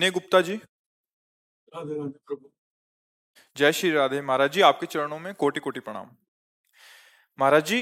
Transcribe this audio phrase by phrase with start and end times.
[0.00, 2.48] विनय गुप्ता जी। राधे राधे प्रभु।
[3.56, 6.06] जय श्री राधे। महाराज जी आपके चरणों में कोटि कोटि प्रणाम।
[7.38, 7.80] महाराज जी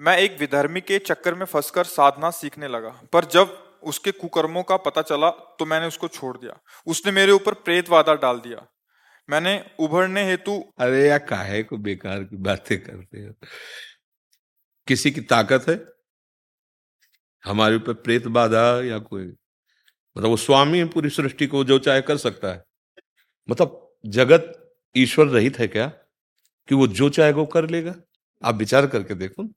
[0.00, 4.76] मैं एक विधर्मी के चक्कर में फंसकर साधना सीखने लगा पर जब उसके कुकर्मों का
[4.76, 8.66] पता चला तो मैंने उसको छोड़ दिया। उसने मेरे ऊपर प्रेत वादा डाल दिया।
[9.28, 13.32] मैंने उभरने हेतु अरे या काहे को बेकार की बातें करते हो?
[14.86, 15.76] किसी की ताकत है?
[17.44, 19.26] हमारे ऊपर प्रेत बाधा या कोई?
[20.16, 22.64] मतलब वो स्वामी है, पूरी सृष्टि को जो चाहे कर सकता है।
[23.50, 25.86] मतलब जगत ईश्वर रहित है क्या?
[26.68, 27.94] कि वो जो चाहे वो कर लेगा?
[28.44, 29.48] आप विचार करके देखो,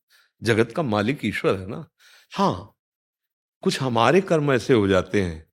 [0.44, 1.88] जगत का मालिक ईश्वर है ना?
[2.34, 2.76] हाँ
[3.64, 5.46] कुछ हमारे कर्म ऐसे हो जाते हैं,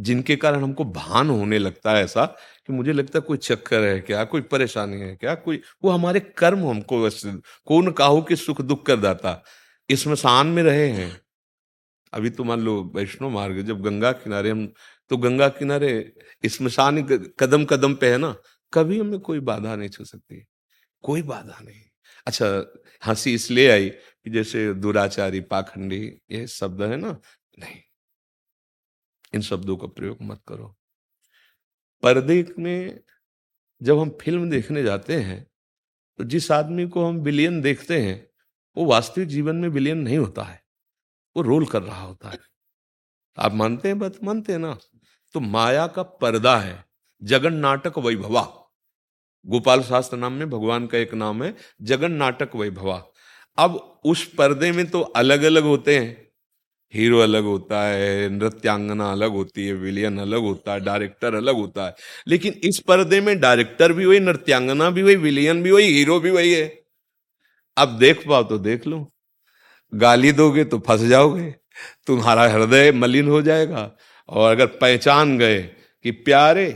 [0.00, 2.24] जिनके कारण हमको भान होने लगता है ऐसा
[2.66, 4.24] कि मुझे लगता है कोई चक्कर है क्या?
[4.24, 5.34] कोई परेशानी है क्या?
[5.34, 7.08] कोई, वो हमारे कर्म हमको
[7.66, 9.42] कौन काहो कि सुख दुख कर दाता?
[9.90, 11.23] इसमें शान में रहे हैं।
[12.14, 14.66] अभी तो मान लो वैष्णो मार्ग जब गंगा किनारे हम
[15.10, 15.90] तो गंगा किनारे
[16.46, 17.02] स्मशान
[17.40, 18.34] कदम कदम पे है ना,
[18.72, 20.44] कभी हमें कोई बाधा नहीं छू सकती,
[21.04, 21.80] कोई बाधा नहीं।
[22.26, 22.46] अच्छा
[23.02, 27.10] हँसी इसलिए आई कि जैसे दुराचारी, पाखंडी, ये शब्द है ना,
[27.58, 27.80] नहीं,
[29.32, 30.74] इन शब्दों का प्रयोग मत करो।
[32.02, 33.00] पर्दे में
[33.80, 35.44] जब हम फ़िल्म देखने जाते हैं
[36.18, 38.26] तो जिस आदमी को हम विलियन देखते हैं,
[38.76, 40.62] वो वास्तविक जीवन में विलियन नहीं होता है।
[41.36, 42.38] वो रोल कर रहा होता है।
[43.38, 43.98] आप मानते हैं?
[43.98, 44.78] बात, मानते हैं ना?
[45.32, 46.84] तो माया का पर्दा है।
[47.22, 48.42] जगन नाटक वैभवा।
[49.46, 53.06] गोपाल शास्त्र नाम में, भगवान का एक नाम है, जगन नाटक वैभवा।
[53.58, 56.24] अब उस पर्दे में तो अलग अलग होते हैं।
[56.94, 61.86] हीरो अलग होता है, नृत्यांगना अलग होती है, विलियन अलग होता है, डायरेक्टर अलग होता
[61.86, 61.94] है।
[62.28, 66.30] लेकिन इस पर्दे में डायरेक्टर भी वही, नृत्यांगना भी वही, विलियन भी वही, हीरो भी
[66.30, 66.84] वही है।
[67.76, 69.13] अब देख पाओ तो देख लो।
[69.94, 71.54] गाली दोगे तो फंस जाओगे।
[72.06, 73.90] तुम्हारा हृदय मलिन हो जाएगा।
[74.28, 75.62] और अगर पहचान गए
[76.04, 76.66] कि प्यारे,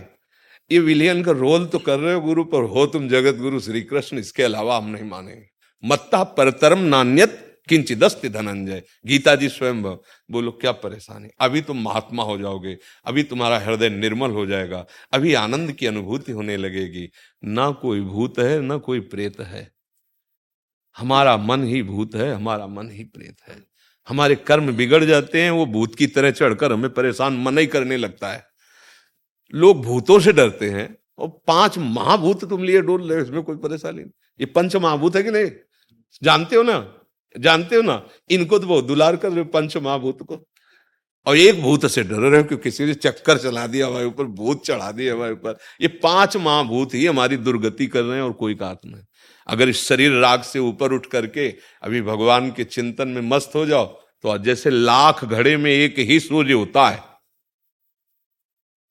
[0.70, 3.82] ये विलियन का रोल तो कर रहे हो गुरु, पर हो तुम जगत गुरु श्री
[3.82, 5.46] कृष्ण इसके अलावा हम नहीं मानेंगे।
[5.82, 12.36] मत्ता परतरम नान्यत किंचिदस्ति धनंजय। गीता जी स्वयं बोलो, क्या परेशानी अभी तुम महात्मा हो
[12.38, 17.08] जाओगे, अभी तुम्हारा हृदय निर्मल हो जाएगा, अभी आनंद की अनुभूति होने लगेगी।
[17.44, 19.68] ना कोई भूत है, ना कोई प्रेत है।
[20.98, 23.64] हमारा मन ही भूत है, हमारा मन ही प्रेत है।
[24.08, 27.96] हमारे कर्म बिगड़ जाते हैं, वो भूत की तरह चढ़कर हमें परेशान मन ही करने
[27.96, 28.46] लगता है।
[29.54, 33.98] लोग भूतों से डरते हैं, और पाँच महाभूत तुम लिए डोल रहे इसमें कोई परेशानी
[33.98, 35.50] नहीं। ये पंच महाभूत है कि नहीं?
[36.22, 36.94] जानते हो ना?
[37.38, 38.06] जानते हो ना?
[38.30, 40.48] इनको तो बहुत दुलार कर रहे हो पंच महाभूत को।
[41.26, 44.24] और एक भूत से डर रहे हो कि किसी ने चक्कर चला दिया हमारे ऊपर,
[44.24, 48.32] भूत चढ़ा दिया हमारे ऊपर। ये पाँच महाभूत ही हमारी दुर्गति कर रहे हैं और
[48.32, 49.02] कोई बात नहीं।
[49.48, 51.48] अगर इस शरीर राग से ऊपर उठ करके
[51.82, 53.86] अभी भगवान के चिंतन में मस्त हो जाओ
[54.24, 57.02] तो जैसे लाख घड़े में एक ही सूर्य होता है।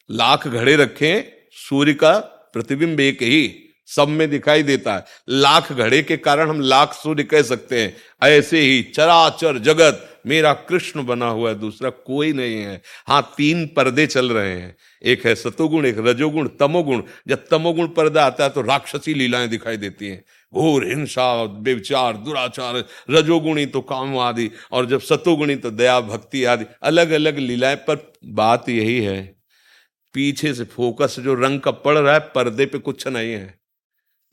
[0.10, 2.18] लाख घड़े रखें, सूर्य का
[2.54, 7.24] प्रतिबिंब एक ही सब में दिखाई देता है। लाख घड़े के कारण हम लाख सूर्य
[7.24, 12.56] कह सकते हैं। ऐसे ही चराचर जगत मेरा कृष्ण बना हुआ है, दूसरा कोई नहीं
[12.56, 17.88] है। हाँ तीन पर्दे चल रहे हैं। एक है सतोगुण, एक रजोगुण, तमोगुण। जब तमोगुण
[17.88, 23.82] पर्दा आता है तो राक्षसी लीलाएँ दिखाई देती हैं। घोर हिंसा बेविचार दुराचार, रजोगुणी तो
[23.82, 29.02] काम आदि, और जब सतोगुणी तो दया, भक्ति आदि अलग अलग लीलाएँ, पर बात यही
[29.02, 29.38] है।
[30.14, 33.60] पीछे से फोकस जो रंग का पड़ रहा है, पर्दे पे कुछ नहीं है।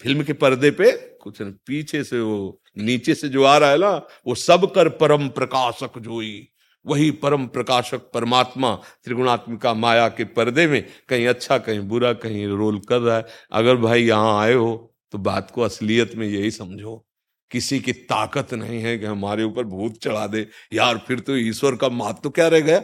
[0.03, 3.79] फ़िल्म के पर्दे पे कुछ नहीं, पीछे से वो, नीचे से जो आ रहा है
[3.79, 3.91] ना,
[4.27, 6.49] वो सब कर परम प्रकाशक जोई।
[6.87, 8.75] वही परम प्रकाशक परमात्मा,
[9.05, 13.77] त्रिगुणात्मिका माया के पर्दे में कहीं अच्छा कहीं बुरा, कहीं रोल कर रहा है। अगर
[13.77, 17.07] भाई यहाँ आए हो तो बात को असलियत में यही समझो।
[17.51, 21.77] किसी की ताकत नहीं है कि हमारे ऊपर भूत चढ़ा दे। यार, फिर तो ईश्वर
[21.77, 22.83] का मात तो क्या रह गया?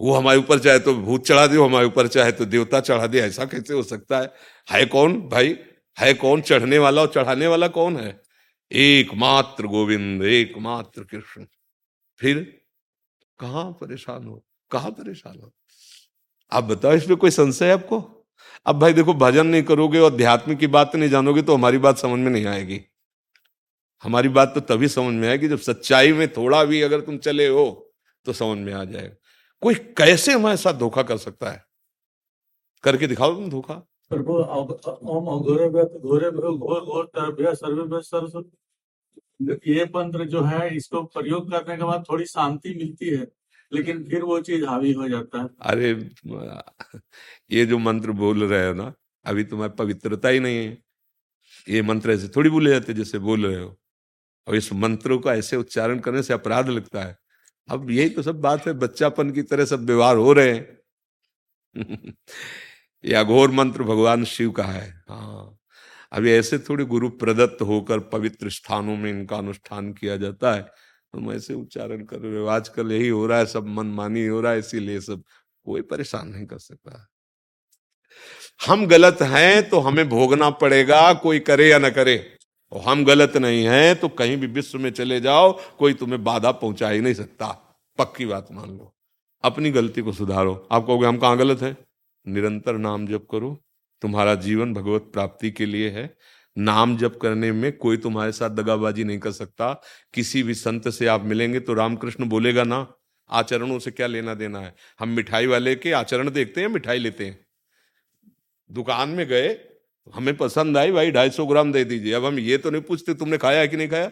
[0.00, 3.20] वो हमारे ऊपर चाहे तो भूत चढ़ा दे हमारे ऊपर चाहे तो देवता चढ़ा दे।
[3.20, 4.34] ऐसा कैसे हो सकता है?
[4.70, 5.58] है कौन भाई?
[5.98, 8.22] है कौन चढ़ने वाला और चढ़ाने वाला कौन है?
[8.72, 11.46] एकमात्र गोविंद, एकमात्र कृष्ण।
[12.18, 12.60] फिर
[13.38, 14.44] कहा परेशान हो?
[14.70, 15.54] कहा परेशान हो?
[16.52, 18.21] आप बताओ, इसमें कोई संशय है आपको?
[18.66, 21.98] अब भाई देखो, भजन नहीं करोगे और अध्यात्म की बात नहीं जानोगे तो हमारी बात
[21.98, 22.80] समझ में नहीं आएगी।
[24.02, 27.46] हमारी बात तो तभी समझ में आएगी जब सच्चाई में थोड़ा भी अगर तुम चले
[27.48, 27.94] हो
[28.26, 29.14] तो समझ में आ जाएगा।
[29.62, 31.64] कोई कैसे हमारे साथ धोखा कर सकता है?
[32.84, 33.74] करके दिखाओ तुम धोखा।
[39.66, 43.26] ये मंत्र जो है, इसको प्रयोग करने के बाद थोड़ी शांति मिलती है।
[43.72, 46.10] लेकिन फिर वो चीज़ हावी हो जाता है। अरे,
[47.50, 48.94] ये जो मंत्र बोल रहे हो ना,
[49.26, 50.78] अभी तुम्हारी पवित्रता ही नहीं है।
[51.68, 53.78] ये मंत्र ऐसे थोड़ी बोले जाते जैसे बोल रहे हो।
[54.48, 57.18] और इस मंत्रों का ऐसे उच्चारण करने से अपराध लगता है।
[57.68, 60.78] अब यही तो सब बात है, बच्चापन की तरह सब व्यवहार हो रहे हैं।
[63.04, 65.58] ये अघोर मंत्र भगवान शिव का है। हाँ।
[66.12, 70.70] अभी ऐसे थोड़ी गुरु प्रदत्त होकर पवित्र स्थानों में इनका अनुष्ठान किया जाता है।
[71.14, 74.52] तो ऐसे उच्चारण कर रहे हो। आजकल यही हो रहा है, सब मनमानी हो रहा
[74.52, 75.22] है, इसीलिए सब
[75.64, 77.08] कोई परेशान नहीं कर सकता।
[78.66, 82.36] हम गलत हैं तो हमें भोगना पड़ेगा, कोई करे या ना करे।
[82.72, 86.50] और हम गलत नहीं हैं तो कहीं भी विश्व में चले जाओ, कोई तुम्हें बाधा
[86.52, 87.46] पहुँचा ही नहीं सकता।
[87.98, 88.94] पक्की बात मान लो।
[89.44, 91.76] अपनी गलती को सुधारो। आप कहोगे, हम कहाँ गलत है?
[92.26, 93.58] निरंतर नाम जप करो।
[94.02, 96.16] तुम्हारा जीवन भगवत प्राप्ति के लिए है।
[96.56, 99.72] नाम जप करने में कोई तुम्हारे साथ दगाबाजी नहीं कर सकता।
[100.14, 102.86] किसी भी संत से आप मिलेंगे तो रामकृष्ण बोलेगा, ना,
[103.30, 104.74] आचरणों से क्या लेना देना है?
[105.00, 107.38] हम मिठाई वाले के आचरण देखते हैं मिठाई लेते हैं?
[108.70, 109.56] दुकान में गए,
[110.14, 113.14] हमें पसंद आई, भाई, ढाई सौ ग्राम दे दीजिए। अब हम ये तो नहीं पूछते,
[113.14, 114.10] तुमने खाया कि नहीं खाया?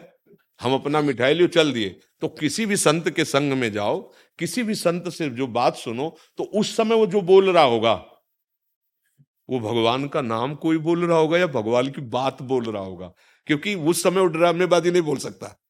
[0.59, 1.89] हम अपना मिठाई लियो, चल दिए।
[2.21, 3.99] तो किसी भी संत के संग में जाओ,
[4.39, 7.93] किसी भी संत से जो बात सुनो तो उस समय वो जो बोल रहा होगा
[9.51, 13.13] वो भगवान का नाम कोई बोल रहा होगा या भगवान की बात बोल रहा होगा?
[13.45, 15.61] क्योंकि उस समय वो ड्रामेबाजी नहीं बोल सकता।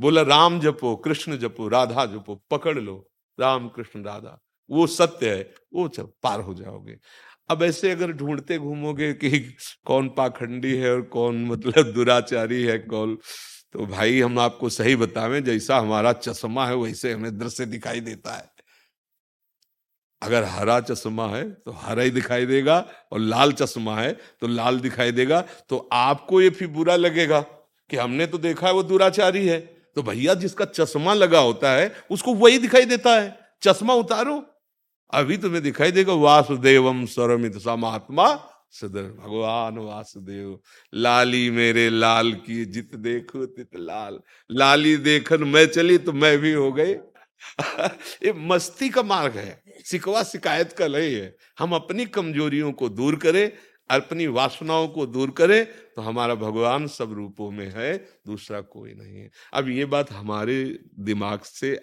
[0.00, 3.10] बोला, राम जपो, कृष्ण जपो, राधा जपो, पकड़ लो,
[3.40, 4.40] राम कृष्ण राधा,
[4.70, 5.90] वो सत्य है, वो
[6.22, 6.98] पार हो जाओगे।
[7.50, 9.54] अब ऐसे अगर ढूंढते घूमोगे कि
[9.86, 13.18] कौन पाखंडी है और कौन मतलब दुराचारी है, कौन
[13.72, 18.34] तो भाई हम आपको सही बतावें, जैसा हमारा चश्मा है, वैसे हमें दृश्य दिखाई देता
[18.34, 18.50] है।
[20.22, 24.80] अगर हरा चश्मा है तो हरा ही दिखाई देगा, और लाल चश्मा है तो लाल
[24.80, 27.40] दिखाई देगा तो आपको ये फिर बुरा लगेगा
[27.90, 29.60] कि हमने तो देखा है वो दुराचारी है।
[29.94, 34.46] तो भैया, जिसका चश्मा लगा होता है, उसको वही दिखाई देता है। चश्मा उतारो।
[35.12, 40.60] अभी तुम्हें दिखाई देगा, वासुदेवम स्वरमित समात्मा सदर। भगवान वासुदेव,
[40.94, 44.20] लाली मेरे लाल की जित देखो, तित लाल।
[44.52, 46.94] लाली देखन मैं चली तो मैं भी हो गई।
[48.24, 53.16] ये मस्ती का मार्ग है। सिकवा शिकायत का नहीं है। हम अपनी कमजोरियों को दूर
[53.16, 53.52] करें,
[53.90, 57.96] अपनी वासनाओं को दूर करें तो हमारा भगवान सब रूपों में है,
[58.26, 60.64] दूसरा कोई नहीं है। अब ये बात हमारे
[61.00, 61.78] दिमाग से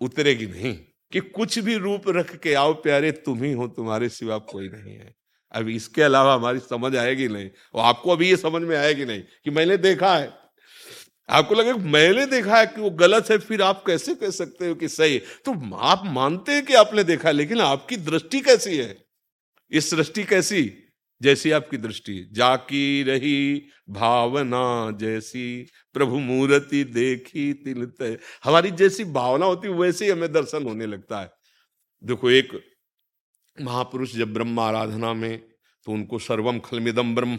[0.00, 0.74] उतरेगी नहीं
[1.12, 4.94] कि कुछ भी रूप रख के आओ प्यारे, तुम ही हो, तुम्हारे सिवा कोई नहीं
[4.94, 5.14] है।
[5.54, 9.22] अब इसके अलावा हमारी समझ आएगी नहीं, और आपको अभी ये समझ में आएगी नहीं
[9.44, 10.41] कि मैंने देखा है।
[11.28, 14.74] आपको लगे मैंने देखा है कि वो गलत है, फिर आप कैसे कह सकते हो
[14.74, 15.18] कि सही?
[15.18, 19.04] तो आप मानते हैं कि आपने देखा, लेकिन आपकी दृष्टि कैसी है?
[19.70, 20.78] इस सृष्टि कैसी?
[21.22, 27.92] जैसी आपकी दृष्टि। जाकी रही भावना जैसी, प्रभु मूर्ति देखी तिल
[28.44, 31.30] हमारी जैसी भावना होती वैसे ही हमें दर्शन होने लगता है।
[32.04, 32.64] देखो, एक
[33.60, 35.38] महापुरुष जब ब्रह्म आराधना में
[35.86, 37.38] तो उनको सर्वम खलमिदम ब्रह्म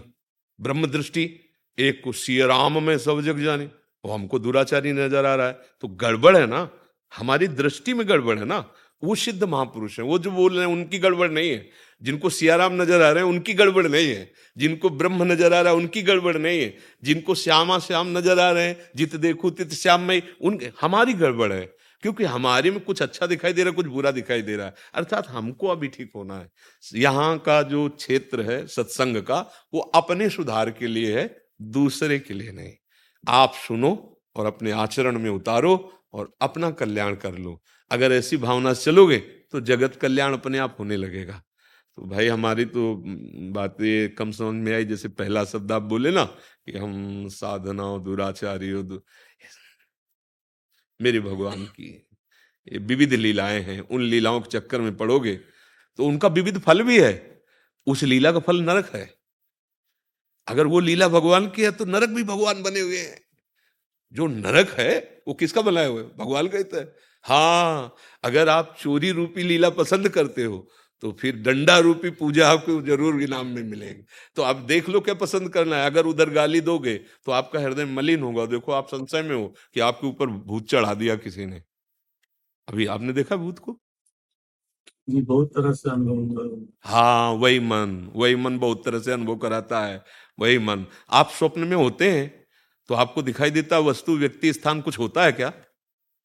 [0.60, 1.40] ब्रह्म दृष्टि
[1.80, 3.65] एक को सियराम में सब जग जाने,
[4.06, 6.70] वो हमको दुराचारी नज़र आ रहा है। तो गड़बड़ है ना?
[7.18, 8.72] हमारी दृष्टि में गड़बड़ है ना?
[9.03, 11.70] वो सिद्ध महापुरुष है। वो जो बोल रहे हैं, उनकी गड़बड़ नहीं है।
[12.01, 15.72] जिनको सियाराम नज़र आ रहे हैं, उनकी गड़बड़ नहीं है। जिनको ब्रह्म नज़र आ रहा
[15.72, 19.74] है, उनकी गड़बड़ नहीं है। जिनको श्यामा श्याम नज़र आ रहे हैं, जित देखो तित
[19.74, 23.75] श्याम में उनके हमारी गड़बड़ है। क्योंकि हमारे में कुछ अच्छा दिखाई दे रहा है,
[23.75, 26.51] कुछ बुरा दिखाई दे रहा है। अर्थात हमको अभी ठीक होना है।
[26.96, 32.33] यहाँ का जो क्षेत्र है, सत्संग का, वो अपने सुधार के लिए है। दूसरे के
[32.33, 32.74] लिए नहीं।
[33.24, 33.91] आप सुनो
[34.36, 35.75] और अपने आचरण में उतारो
[36.13, 40.75] और अपना कल्याण कर लो। अगर ऐसी भावना से चलोगे तो जगत कल्याण अपने आप
[40.79, 41.41] होने लगेगा।
[41.98, 42.95] तो भाई हमारी तो
[43.53, 48.72] बातें कम समझ में आई। जैसे पहला शब्द आप बोले ना कि हम साधना दुराचारी
[48.83, 49.00] दु...
[51.00, 51.89] मेरे भगवान की
[52.67, 55.36] ये विविध लीलाएँ हैं। उन लीलाओं के चक्कर में पड़ोगे
[56.00, 57.43] तो उनका विविध फल भी है।
[57.88, 59.10] उस लीला का फल नरक है।
[60.48, 63.18] अगर वो लीला भगवान की है तो नरक भी भगवान बने हुए हैं।
[64.16, 64.94] जो नरक है
[65.28, 66.08] वो किसका बनाया हुआ है?
[66.18, 66.94] भगवान का ही तो है।
[67.26, 70.68] हाँ अगर आप चोरी रूपी लीला पसंद करते हो
[71.04, 74.04] तो फिर डंडा रूपी पूजा आपको ज़रूर इनाम में मिलेगी।
[74.38, 76.96] तो आप देख लो क्या पसंद करना है। अगर उधर गाली दोगे
[77.26, 80.94] तो आपका हृदय मलिन होगा। देखो आप संशय में हो कि आपके ऊपर भूत चढ़ा
[80.96, 81.62] दिया किसी ने।
[82.68, 83.78] अभी आपने देखा भूत को?
[85.08, 89.98] बहुत तरह से अनुभव हाँ वही मन। वही मन बहुत तरह से अनुभव कराता है।
[90.40, 92.44] वही मन। आप स्वप्न में होते हैं
[92.90, 95.54] तो आपको दिखाई देता वस्तु, व्यक्ति, स्थान कुछ होता है क्या?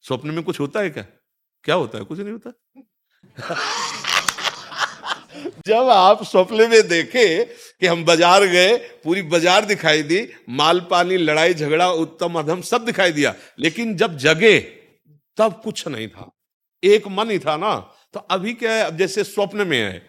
[0.05, 1.05] स्वप्न में कुछ होता है क्या?
[1.65, 2.05] क्या होता है?
[2.05, 2.53] कुछ नहीं होता।
[5.67, 11.17] जब आप स्वप्न में देखे कि हम बाज़ार गए, पूरी बाज़ार दिखाई दी, माल पानी,
[11.17, 14.59] लड़ाई, झगड़ा, उत्तम, अधम, सब दिखाई दिया, लेकिन जब जगे,
[15.38, 16.31] तब कुछ नहीं था।
[16.83, 17.77] एक मन ही था ना।
[18.12, 18.85] तो अभी क्या है?
[18.85, 20.09] अब जैसे स्वप्न में है।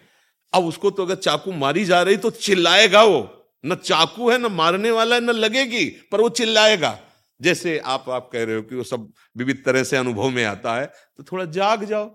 [0.52, 4.46] अब उसको तो अगर चाकू मारी जा रही तो चिल्लाएगा वो। न चाकू है, न
[4.46, 6.98] मारने वाला है, न लगेगी, पर वो चिल्लाएगा।
[7.40, 10.74] जैसे आप आप कह रहे हो कि वो सब विविध तरह से अनुभव में आता
[10.76, 12.08] है तो थोड़ा जाग जाओ।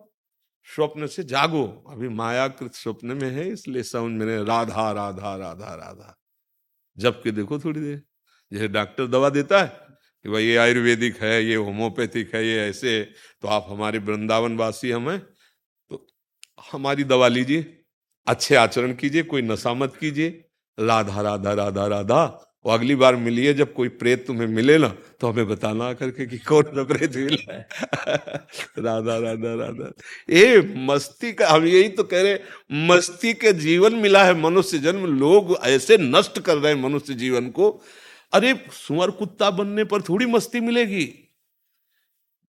[0.67, 6.15] स्वप्न से जागो। अभी मायाकृत स्वप्न में है, इसलिए समझ में राधा राधा राधा राधा।
[6.97, 8.01] जबकि देखो थोड़ी देर।
[8.51, 13.03] जैसे डॉक्टर दवा देता है कि भाई ये आयुर्वेदिक है, ये होम्योपैथिक है, ये ऐसे
[13.41, 16.07] तो आप हमारे वृंदावन वासी हम तो
[16.71, 17.81] हमारी दवा लीजिए,
[18.27, 20.44] अच्छे आचरण कीजिए, कोई नशा मत कीजिए।
[20.79, 25.27] राधा राधा राधा राधा। वो अगली बार मिलिए, जब कोई प्रेत तुम्हें मिले ना तो
[25.27, 27.67] हमें बताना करके कि कौन सा प्रेत मिला है।
[28.79, 29.91] राधा राधा राधा।
[30.29, 32.39] ये मस्ती का, हम यही तो कह रहे
[32.71, 37.49] मस्ती के जीवन मिला है मनुष्य जन्म। लोग ऐसे नष्ट कर रहे हैं मनुष्य जीवन
[37.49, 37.81] को।
[38.33, 41.33] अरे, सुअर कुत्ता बनने पर थोड़ी मस्ती मिलेगी।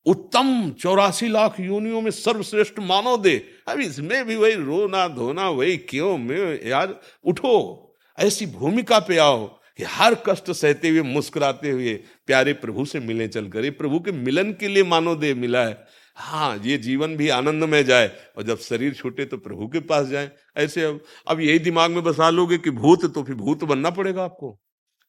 [0.06, 5.76] उत्तम चौरासी लाख योनियों में सर्वश्रेष्ठ मानव दे। अब इसमें भी वही रोना, धोना, वही
[5.76, 7.82] क्यों, में यार, उठो।
[8.18, 9.46] ऐसी भूमिका पे आओ
[9.78, 11.94] कि हर कष्ट सहते हुए, मुस्कुराते हुए
[12.26, 15.86] प्यारे प्रभु से मिले चलकर। ये प्रभु के मिलन के लिए मानो दे मिला है।
[16.16, 20.06] हाँ ये जीवन भी आनंद में जाए और जब शरीर छूटे तो प्रभु के पास
[20.06, 23.90] जाए। ऐसे अब अब यही दिमाग में बसा लोगे कि भूत तो फिर भूत बनना
[23.90, 24.50] पड़ेगा आपको।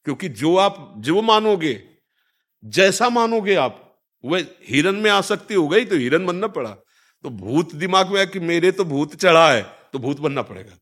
[0.04, 1.80] क्योंकि जो आप, जो मानोगे,
[2.64, 3.84] जैसा मानोगे आप,
[4.24, 6.70] वह हिरन में आसक्ति हो गई तो हिरन बनना पड़ा।
[7.24, 9.62] तो भूत दिमाग में है कि मेरे तो भूत चढ़ा है
[9.92, 10.78] तो भूत बनना पड़ेगा।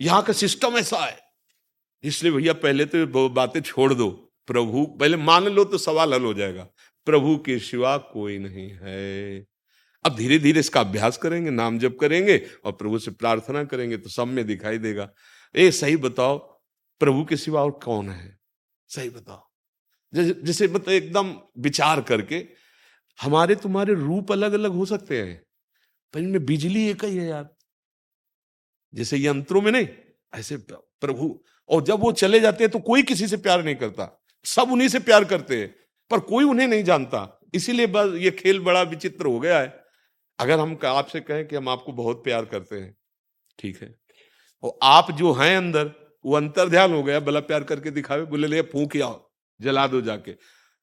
[0.00, 1.29] यहाँ का सिस्टम ऐसा है।
[2.04, 4.10] इसलिए भैया पहले तो बातें छोड़ दो।
[4.48, 6.62] प्रभु, पहले मान लो तो सवाल हल हो जाएगा।
[7.06, 9.46] प्रभु के सिवा कोई नहीं है।
[10.04, 14.08] अब धीरे धीरे इसका अभ्यास करेंगे, नाम जप करेंगे और प्रभु से प्रार्थना करेंगे तो
[14.08, 15.08] सब में दिखाई देगा।
[15.54, 16.38] ए, सही बताओ,
[17.00, 18.38] प्रभु के सिवा और कौन है?
[18.90, 19.46] सही बताओ।
[20.12, 22.46] जैसे मतलब एकदम विचार करके,
[23.18, 25.42] हमारे तुम्हारे रूप अलग अलग हो सकते हैं,
[26.14, 27.48] पर इनमें बिजली एक ही है यार।
[28.94, 29.88] जैसे यंत्रों में नहीं,
[30.32, 31.28] ऐसे प्रभु
[31.70, 34.88] और जब वो चले जाते हैं तो कोई किसी से प्यार नहीं करता। सब उन्हीं
[34.88, 35.74] से प्यार करते हैं,
[36.10, 39.84] पर कोई उन्हें नहीं जानता। इसीलिए बस ये खेल बड़ा विचित्र हो गया है।
[40.38, 42.96] अगर हम आपसे कहें कि हम आपको बहुत प्यार करते हैं,
[43.58, 43.94] ठीक है?
[44.62, 45.90] और आप जो हैं अंदर,
[46.24, 50.00] वो अंतर ध्यान हो गया, भला प्यार करके दिखावे, बोले, ले, फूक आओ, जला दो
[50.00, 50.32] जाके।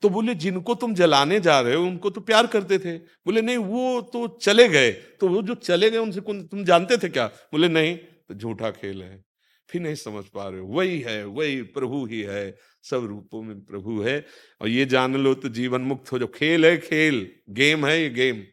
[0.01, 3.57] तो बोले, जिनको तुम जलाने जा रहे हो, उनको तो प्यार करते थे। बोले, नहीं,
[3.57, 7.27] वो तो चले गए। तो वो जो चले गए, उनसे तुम जानते थे क्या?
[7.27, 9.26] बोले, नहीं तो झूठा खेल है।
[9.69, 13.65] फिर नहीं समझ पा रहे हो। वही है वही प्रभु ही है सब रूपों में
[13.65, 14.25] प्रभु है।
[14.61, 18.09] और ये जान लो तो जीवन मुक्त हो जाओ। खेल है खेल गेम है ये
[18.09, 18.43] गेम।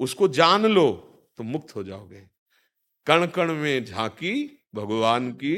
[0.00, 0.92] उसको जान लो
[1.36, 2.26] तो मुक्त हो जाओगे।
[3.06, 5.56] कण कण में झांकी भगवान की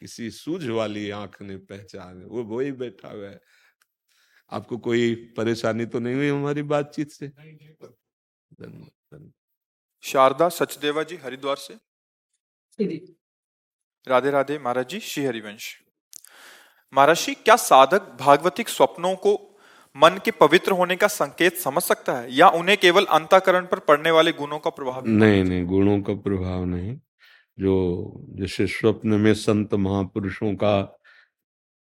[0.00, 3.40] किसी सूझ वाली आँख ने पहचान। वो वही बैठा हुआ है।
[4.52, 7.30] आपको कोई परेशानी तो नहीं हुई हमारी बातचीत से?
[10.02, 11.74] शारदा सचदेवा जी हरिद्वार से?
[14.08, 15.76] राधे राधे, महाराज जी, श्री हरिवंश।
[16.94, 19.58] महाराज जी, क्या साधक भागवतिक स्वप्नों को
[19.96, 22.34] मन के पवित्र होने का संकेत समझ सकता है?
[22.34, 25.44] या उन्हें केवल अंताकरण पर पड़ने वाले गुणों का प्रभाव नहीं?
[25.44, 26.98] नहीं गुणों का प्रभाव नहीं।
[27.60, 31.00] जो, जैसे स्वप्न में संत महापुरुषों का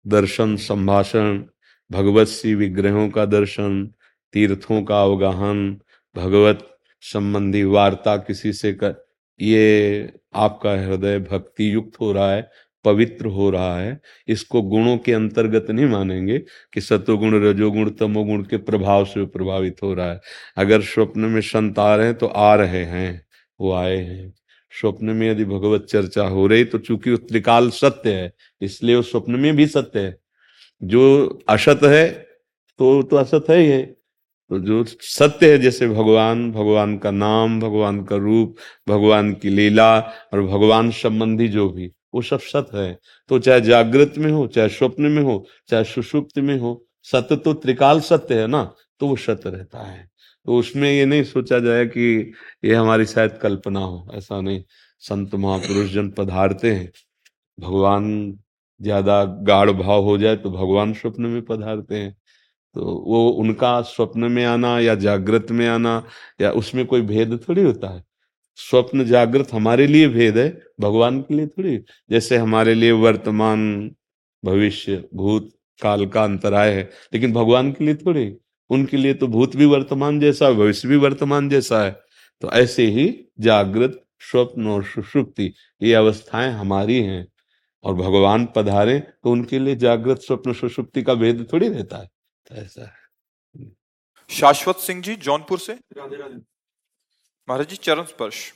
[0.06, 1.44] दर्शन, संभाषण,
[1.92, 3.94] भगवत सी विग्रहों का दर्शन,
[4.32, 5.80] तीर्थों का अवगाहन,
[6.16, 9.03] भगवत संबंधी वार्ता किसी से कर
[9.40, 12.50] ये आपका हृदय भक्ति युक्त हो रहा है,
[12.84, 13.98] पवित्र हो रहा है।
[14.28, 16.38] इसको गुणों के अंतर्गत नहीं मानेंगे
[16.72, 20.20] कि सतोगुण रजोगुण, तमोगुण के प्रभाव से प्रभावित हो रहा है।
[20.56, 23.26] अगर स्वप्न में संत आ रहे हैं तो आ रहे हैं,
[23.60, 24.32] वो आए हैं।
[24.72, 29.02] स्वप्न में यदि भगवत चर्चा हो रही तो चूँकि वो त्रिकाल सत्य है, इसलिए वो
[29.02, 30.16] स्वप्न में भी सत्य है।
[30.82, 32.08] जो असत है
[32.80, 33.82] तो तो असत है ही है।
[34.50, 38.56] तो जो सत्य है, जैसे भगवान भगवान का नाम, भगवान का रूप,
[38.88, 42.98] भगवान की लीला और भगवान संबंधी जो भी, वो सब सत्य है।
[43.30, 47.52] तो चाहे जागृत में हो, चाहे स्वप्न में हो, चाहे सुषुप्त में हो सत्य तो
[47.54, 48.62] त्रिकाल सत्य है ना
[49.00, 50.08] तो वो सत्य रहता है।
[50.46, 52.32] तो उसमें ये नहीं सोचा जाए कि
[52.64, 54.62] ये हमारी शायद कल्पना हो, ऐसा नहीं।
[55.02, 56.90] संत महापुरुष जन पधारते हैं,
[57.58, 58.38] भगवान
[58.80, 62.14] ज़्यादा गाढ़ भाव हो जाए तो भगवान स्वप्न में पधारते हैं।
[62.74, 66.06] तो वो उनका स्वप्न में आना या जागृत में आना
[66.40, 68.04] या उसमें कोई भेद थोड़ी होता है।
[68.56, 71.76] स्वप्न जागृत हमारे लिए भेद है, भगवान के लिए थोड़ी।
[72.10, 73.90] जैसे हमारे लिए वर्तमान,
[74.44, 75.50] भविष्य, भूत,
[75.82, 78.36] काल का अंतराय है, लेकिन भगवान के लिए थोड़ी।
[78.70, 82.00] उनके लिए तो भूत भी वर्तमान जैसा, भविष्य भी वर्तमान जैसा है।
[82.40, 85.52] तो ऐसे ही जागृत, स्वप्न और सुषुप्ति
[85.82, 87.28] ये अवस्थाएँ हमारी हैं।
[87.84, 92.13] और भगवान पधारे तो उनके लिए जागृत, स्वप्न सुषुप्ति का भेद थोड़ी रहता है।
[92.50, 93.70] ऐसा है।
[94.30, 95.74] शाश्वत सिंह जी जौनपुर से?
[97.48, 98.52] महाराज जी चरण स्पर्श।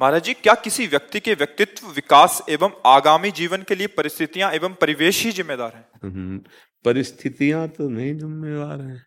[0.00, 4.74] महाराज जी क्या किसी व्यक्ति के व्यक्तित्व विकास एवं आगामी जीवन के लिए परिस्थितियाँ एवं
[4.74, 5.88] परिवेश ही जिम्मेदार हैं?
[6.02, 6.38] हम्म,
[6.84, 9.04] परिस्थितियाँ तो नहीं जिम्मेदार है।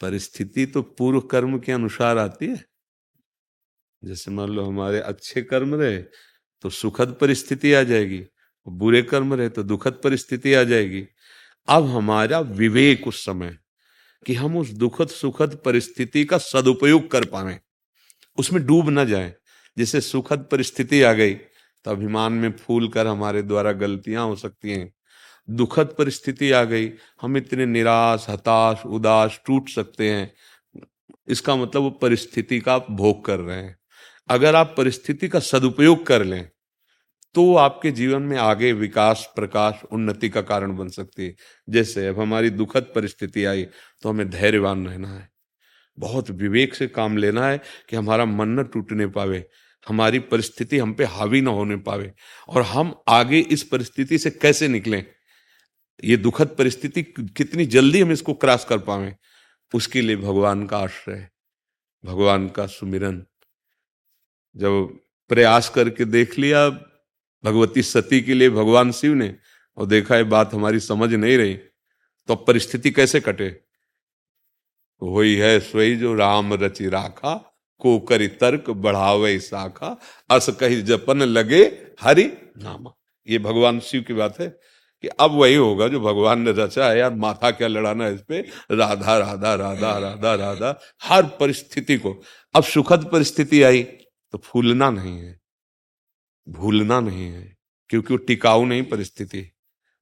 [0.00, 2.64] परिस्थिति तो पूर्व कर्म के अनुसार आती है।
[4.02, 5.98] जैसे मान लो हमारे अच्छे कर्म रहे
[6.64, 8.24] तो सुखद परिस्थिति आ जाएगी
[8.66, 11.06] बुरे कर्म रहे तो दुखद परिस्थिति आ जाएगी।
[11.68, 13.56] अब हमारा विवेक उस समय
[14.26, 17.60] कि हम उस दुखद सुखद परिस्थिति का सदुपयोग कर पाए।
[18.38, 19.34] उसमें डूब ना जाए।
[19.76, 21.34] जैसे सुखद परिस्थिति आ गई
[21.84, 24.92] तो अभिमान में फूल कर हमारे द्वारा गलतियाँ हो सकती हैं।
[25.50, 26.90] दुखद परिस्थिति आ गई,
[27.22, 30.32] हम इतने निराश, हताश, उदास टूट सकते हैं।
[31.28, 33.76] इसका मतलब वो परिस्थिति का आप भोग कर रहे हैं।
[34.28, 36.48] अगर आप परिस्थिति का सदुपयोग कर लें
[37.34, 41.34] तो आपके जीवन में आगे विकास, प्रकाश, उन्नति का कारण बन सकती है।
[41.68, 43.64] जैसे अब हमारी दुखद परिस्थिति आई
[44.02, 45.28] तो हमें धैर्यवान रहना है।
[45.98, 49.44] बहुत विवेक से काम लेना है कि हमारा मन न टूटने पावे,
[49.86, 52.12] हमारी परिस्थिति हम पे हावी ना होने पावे,
[52.48, 55.04] और हम आगे इस परिस्थिति से कैसे निकलें?
[56.02, 57.02] ये दुखद परिस्थिति
[57.36, 59.14] कितनी जल्दी हम इसको क्रॉस कर पावे?
[59.72, 61.28] उसके लिए भगवान का आश्रय,
[62.04, 63.24] भगवान का सुमिरन।
[64.56, 64.98] जब
[65.30, 66.68] प्रयास करके देख लिया
[67.44, 69.34] भगवती सती के लिए भगवान शिव ने
[69.78, 71.54] और देखा है बात हमारी समझ नहीं रही
[72.28, 73.48] तो अब परिस्थिति कैसे कटे?
[75.02, 77.34] वही है सोई जो राम रचि राखा
[77.80, 79.96] को करी तर्क बढ़ावे शाखा
[80.30, 81.62] अस कही जपन लगे
[82.02, 82.92] हरि नामा।
[83.28, 86.98] ये भगवान शिव की बात है कि अब वही होगा जो भगवान ने रचा है
[86.98, 88.40] यार, माथा क्या लड़ाना है इस पे?
[88.70, 92.20] राधा राधा राधा राधा राधा, हर परिस्थिति को।
[92.54, 95.40] अब सुखद परिस्थिति आई तो फूलना नहीं है।
[96.46, 97.56] भूलना नहीं है,
[97.90, 99.48] क्योंकि वो टिकाऊ नहीं परिस्थिति।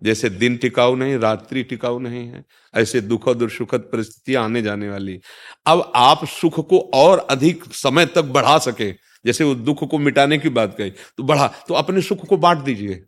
[0.02, 4.88] जैसे दिन टिकाऊ नहीं, रात्रि टिकाऊ नहीं है, ऐसे दुखद और सुखद परिस्थितियाँ आने जाने
[4.90, 5.18] वाली।
[5.66, 8.90] अब आप सुख को और अधिक समय तक बढ़ा सके,
[9.24, 12.58] जैसे वो दुख को मिटाने की बात कही तो बढ़ा तो अपने सुख को बांट
[12.58, 13.02] दीजिए।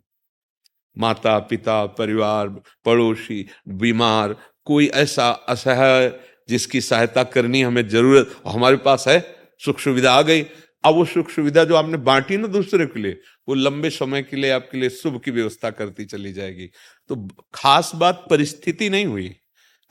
[0.97, 2.47] माता, पिता, परिवार,
[2.85, 6.07] पड़ोसी, बीमार, कोई ऐसा असह
[6.49, 9.19] जिसकी सहायता करनी हमें ज़रूरत, हमारे पास है,
[9.61, 10.45] सुख सुविधा आ गई
[10.83, 14.37] अब वो सुख सुविधा जो आपने बांटी ना दूसरे के लिए, वो लंबे समय के
[14.37, 16.69] लिए आपके लिए शुभ की व्यवस्था करती चली जाएगी।
[17.09, 19.35] तो खास बात परिस्थिति नहीं हुई,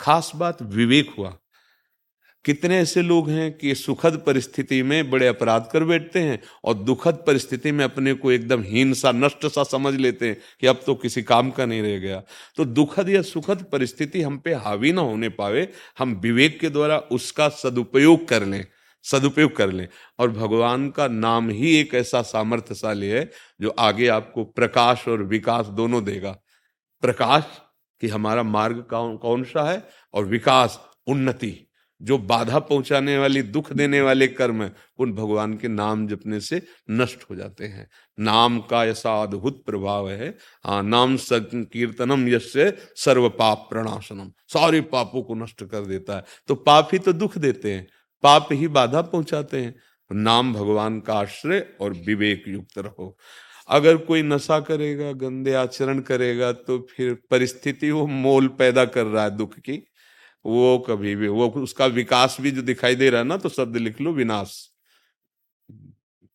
[0.00, 1.36] खास बात विवेक हुआ।
[2.44, 7.22] कितने ऐसे लोग हैं कि सुखद परिस्थिति में बड़े अपराध कर बैठते हैं और दुखद
[7.26, 10.94] परिस्थिति में अपने को एकदम हीन सा, नष्ट सा समझ लेते हैं कि अब तो
[10.94, 12.22] किसी काम का नहीं रह गया।
[12.56, 16.98] तो दुखद या सुखद परिस्थिति हम पे हावी ना होने पावे, हम विवेक के द्वारा
[16.98, 18.66] उसका सदुपयोग कर लें।
[19.02, 19.88] सदुपयोग कर लें।
[20.18, 25.66] और भगवान का नाम ही एक ऐसा सामर्थ्यशाली है, जो आगे आपको प्रकाश और विकास
[25.66, 26.38] दोनों देगा।
[27.02, 27.44] प्रकाश
[28.00, 31.68] कि हमारा मार्ग कौन कौन सा है और विकास, उन्नति,
[32.00, 37.18] जो बाधा पहुँचाने वाली, दुख देने वाले कर्म उन भगवान के नाम जपने से नष्ट
[37.30, 37.88] हो जाते हैं।
[38.18, 42.52] नाम का ऐसा अद्भुत प्रभाव है। हाँ नाम संकीर्तनम यश
[42.96, 47.38] सर्व पाप प्रणाशनम सारे पापों को नष्ट कर देता है। तो पाप ही तो दुख
[47.38, 47.86] देते हैं।
[48.22, 49.74] पाप ही बाधा पहुंचाते हैं।
[50.10, 53.16] नाम भगवान का आश्रय और विवेक युक्त रहो।
[53.68, 59.24] अगर कोई नशा करेगा, गंदे आचरण करेगा तो फिर परिस्थिति वो मोल पैदा कर रहा
[59.24, 59.82] है दुख की।
[60.44, 63.76] वो कभी भी, वो उसका विकास भी जो दिखाई दे रहा है ना तो शब्द
[63.76, 64.68] लिख लो, विनाश।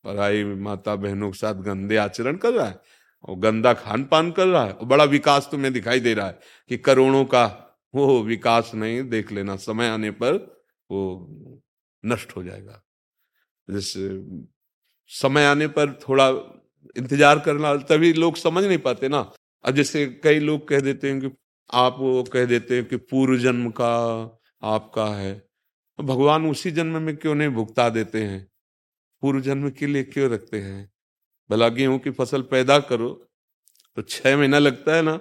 [0.06, 2.80] पढ़ाई माता बहनों के साथ गंदे आचरण कर रहा है,
[3.24, 6.40] और गंदा खान पान कर रहा है, और बड़ा विकास तुम्हें दिखाई दे रहा है
[6.72, 7.46] कि करोड़ों का
[7.94, 10.36] वो विकास नहीं, देख लेना, समय आने पर
[10.90, 11.64] वो
[12.08, 12.82] नष्ट हो जाएगा।
[13.68, 14.10] जैसे,
[15.12, 16.30] समय आने पर थोड़ा
[16.96, 19.20] इंतज़ार करना, तभी लोग समझ नहीं पाते ना।
[19.66, 21.32] अब जैसे कई लोग कह देते हैं कि,
[21.70, 23.94] आप वो कह देते हैं कि पूर्व जन्म का
[24.66, 28.48] आपका है। तो भगवान उसी जन्म में क्यों नहीं भुगता देते हैं?
[29.24, 30.90] पूर्व जन्म के लिए क्यों रखते हैं?
[31.50, 33.10] भला गेहूँ की फ़सल पैदा करो
[33.98, 35.20] तो छह महीना लगता है ना।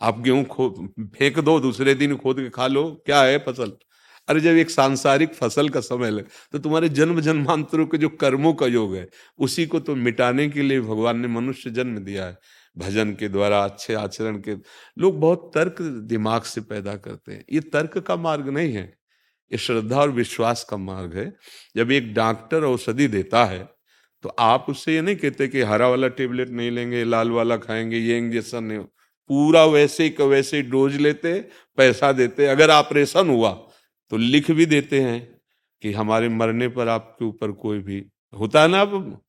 [0.00, 0.68] आप गेहूँ खो,
[1.16, 3.72] फेंक दो, दूसरे दिन खोद के खा लो, क्या है फ़सल?
[4.28, 8.52] अरे जब एक सांसारिक फ़सल का समय लगे तो तुम्हारे जन्म जन्मांतरों के जो कर्मों
[8.54, 9.06] का योग है,
[9.38, 12.36] उसी को तो मिटाने के लिए भगवान ने मनुष्य जन्म दिया है,
[12.76, 14.54] भजन के द्वारा, अच्छे आचरण के।
[14.96, 18.84] लोग बहुत तर्क दिमाग से पैदा करते हैं। ये तर्क का मार्ग नहीं है,
[19.50, 21.32] ये श्रद्धा और विश्वास का मार्ग है।
[21.76, 23.66] जब एक डॉक्टर औषधि देता है
[24.24, 27.96] तो आप उससे ये नहीं कहते कि हरा वाला टेबलेट नहीं लेंगे, लाल वाला खाएँगे,
[27.98, 28.78] ये इंजेक्शन नहीं
[29.30, 31.32] पूरा वैसे ही वैसे डोज लेते,
[31.78, 33.50] पैसा देते, अगर ऑपरेशन हुआ
[34.10, 35.40] तो लिख भी देते हैं
[35.82, 38.06] कि हमारे मरने पर आपके ऊपर कोई भी
[38.38, 39.22] होता है ना आप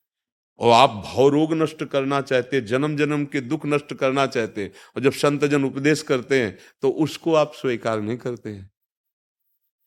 [0.59, 5.01] और आप भाव रोग नष्ट करना चाहते जन्म जन्म के दुख नष्ट करना चाहते और
[5.01, 8.69] जब संत जन उपदेश करते हैं तो उसको आप स्वीकार नहीं करते हैं।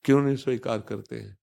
[0.05, 1.39] क्यों नहीं स्वीकार करते हैं?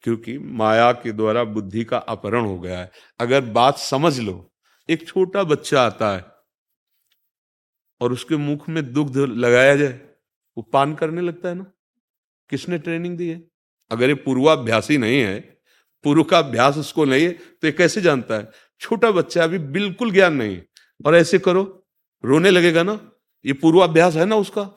[0.00, 4.52] क्योंकि माया के द्वारा बुद्धि का अपहरण हो गया है। अगर बात समझ लो,
[4.88, 6.24] एक छोटा बच्चा आता है,
[8.00, 10.00] और उसके मुख में दुग्ध लगाया जाए,
[10.56, 11.72] वो पान करने लगता है ना?
[12.50, 13.42] किसने ट्रेनिंग दी है?
[13.90, 15.38] अगर ये पूर्वाभ्यासी नहीं है
[16.04, 18.50] पूर्व का अभ्यास उसको नहीं है तो ये कैसे जानता है?
[18.80, 20.60] छोटा बच्चा अभी बिल्कुल ज्ञान नहीं
[21.06, 21.62] और ऐसे करो,
[22.24, 22.98] रोने लगेगा ना,
[23.44, 24.70] ये पूर्वाभ्यास है ना उसका?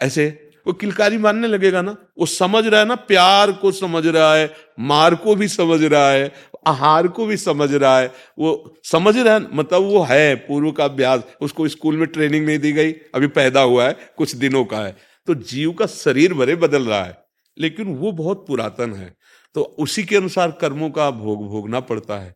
[0.00, 0.28] ऐसे,
[0.66, 4.54] वो किलकारी मानने लगेगा ना, वो समझ रहा है ना, प्यार को समझ रहा है,
[4.80, 6.32] मार को भी समझ रहा है,
[6.66, 10.84] आहार को भी समझ रहा है, वो समझ रहा है मतलब वो है पूर्व का
[10.84, 14.78] अभ्यास उसको स्कूल में ट्रेनिंग नहीं दी गई, अभी पैदा हुआ है, कुछ दिनों का
[14.78, 14.96] है।
[15.30, 17.16] तो जीव का शरीर भरे बदल रहा है,
[17.56, 19.14] लेकिन वो बहुत पुरातन है।
[19.54, 22.34] तो उसी के अनुसार कर्मों का भोग भोगना पड़ता है।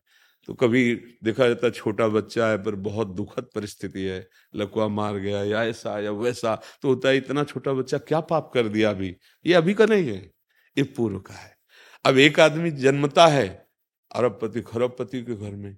[0.48, 5.42] तो कभी देखा जाता छोटा बच्चा है, पर बहुत दुखद परिस्थिति है, लकवा मार गया,
[5.44, 9.14] या ऐसा, या वैसा तो होता है, इतना छोटा बच्चा क्या पाप कर दिया अभी?
[9.46, 10.20] ये अभी का नहीं है,
[10.76, 11.57] ये पूर्व का है।
[12.04, 13.48] अब एक आदमी जन्मता है,
[14.11, 15.76] अरबपति, खरबपति के घर में।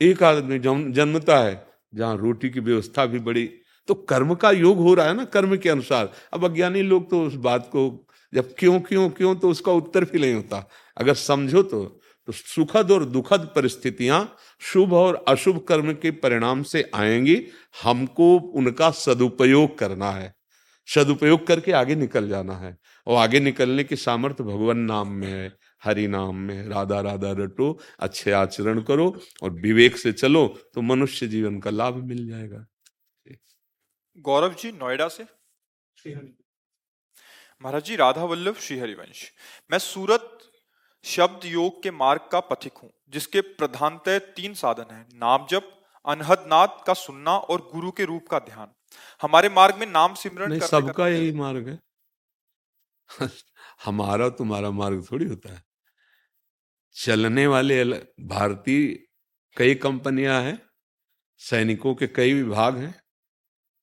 [0.00, 3.50] एक आदमी जन्मता है, जहाँ रोटी की व्यवस्था भी बड़ी
[3.88, 7.22] तो कर्म का योग हो रहा है ना, कर्म के अनुसार। अब अज्ञानी लोग तो
[7.22, 11.62] उस बात को जब क्यों क्यों क्यों तो उसका उत्तर भी नहीं होता। अगर समझो
[11.62, 11.84] तो
[12.28, 17.36] तो सुखद और दुखद परिस्थितियाँ शुभ और अशुभ कर्म के परिणाम से आएँगी।
[17.82, 20.34] हमको उनका सदुपयोग करना है।
[20.88, 25.52] सदुपयोग करके आगे निकल जाना है। और आगे निकलने की सामर्थ्य भगवान नाम में है,
[25.84, 31.26] हरि नाम में राधा राधा रटो, अच्छे आचरण करो और विवेक से चलो तो मनुष्य
[31.26, 32.66] जीवन का लाभ मिल जाएगा।
[34.18, 35.26] गौरव जी नोएडा से?
[37.62, 39.32] महाराज जी राधा वल्लभ श्री हरिवंश
[39.70, 40.38] मैं सूरत
[41.04, 45.74] शब्द योग के मार्ग का पथिक हूँ जिसके प्रधानतः तीन साधन हैं नाम जप
[46.06, 48.74] अनहद नाद का सुनना और गुरु के रूप का ध्यान।
[49.22, 51.78] हमारे मार्ग में नाम सिमरन सबका यही मार्ग है।
[53.84, 55.62] हमारा तुम्हारा मार्ग थोड़ी होता है।
[56.94, 57.84] चलने वाले
[58.20, 59.08] भारतीय
[59.56, 60.70] कई कंपनियाँ हैं
[61.38, 63.02] सैनिकों के कई विभाग हैं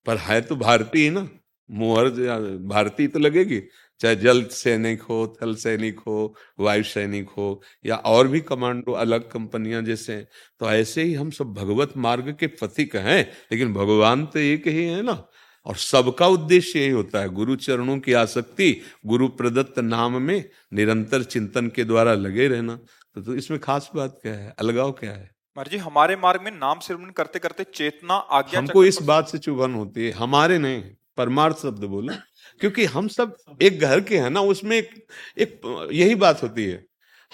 [0.05, 1.29] पर है तो भारतीय ना।
[1.71, 2.09] मोहर
[2.57, 3.61] भारतीय तो लगेगी।
[3.99, 9.31] चाहे जल सैनिक हो थल सैनिक हो वायु सैनिक हो या और भी कमांडो अलग
[9.31, 10.27] कंपनियाँ जैसे
[10.59, 14.85] तो ऐसे ही हम सब भगवत मार्ग के पथिक हैं। लेकिन भगवान तो एक ही
[14.85, 15.27] है ना।
[15.65, 21.23] और सबका उद्देश्य यही होता है गुरु चरणों की आसक्ति गुरु प्रदत्त नाम में निरंतर
[21.23, 22.75] चिंतन के द्वारा लगे रहना।
[23.15, 24.53] तो, तो इसमें खास बात क्या है?
[24.59, 25.34] अलगाव क्या है?
[25.57, 29.73] जी हमारे मार्ग में नाम सिमरन करते करते चेतना आज्ञा हमको इस बात से चुभन
[29.73, 30.83] होती है। हमारे नहीं
[31.17, 32.13] परमार्थ शब्द बोलो।
[32.59, 36.85] क्योंकि हम सब एक घर के हैं ना उसमें एक, एक यही बात होती है।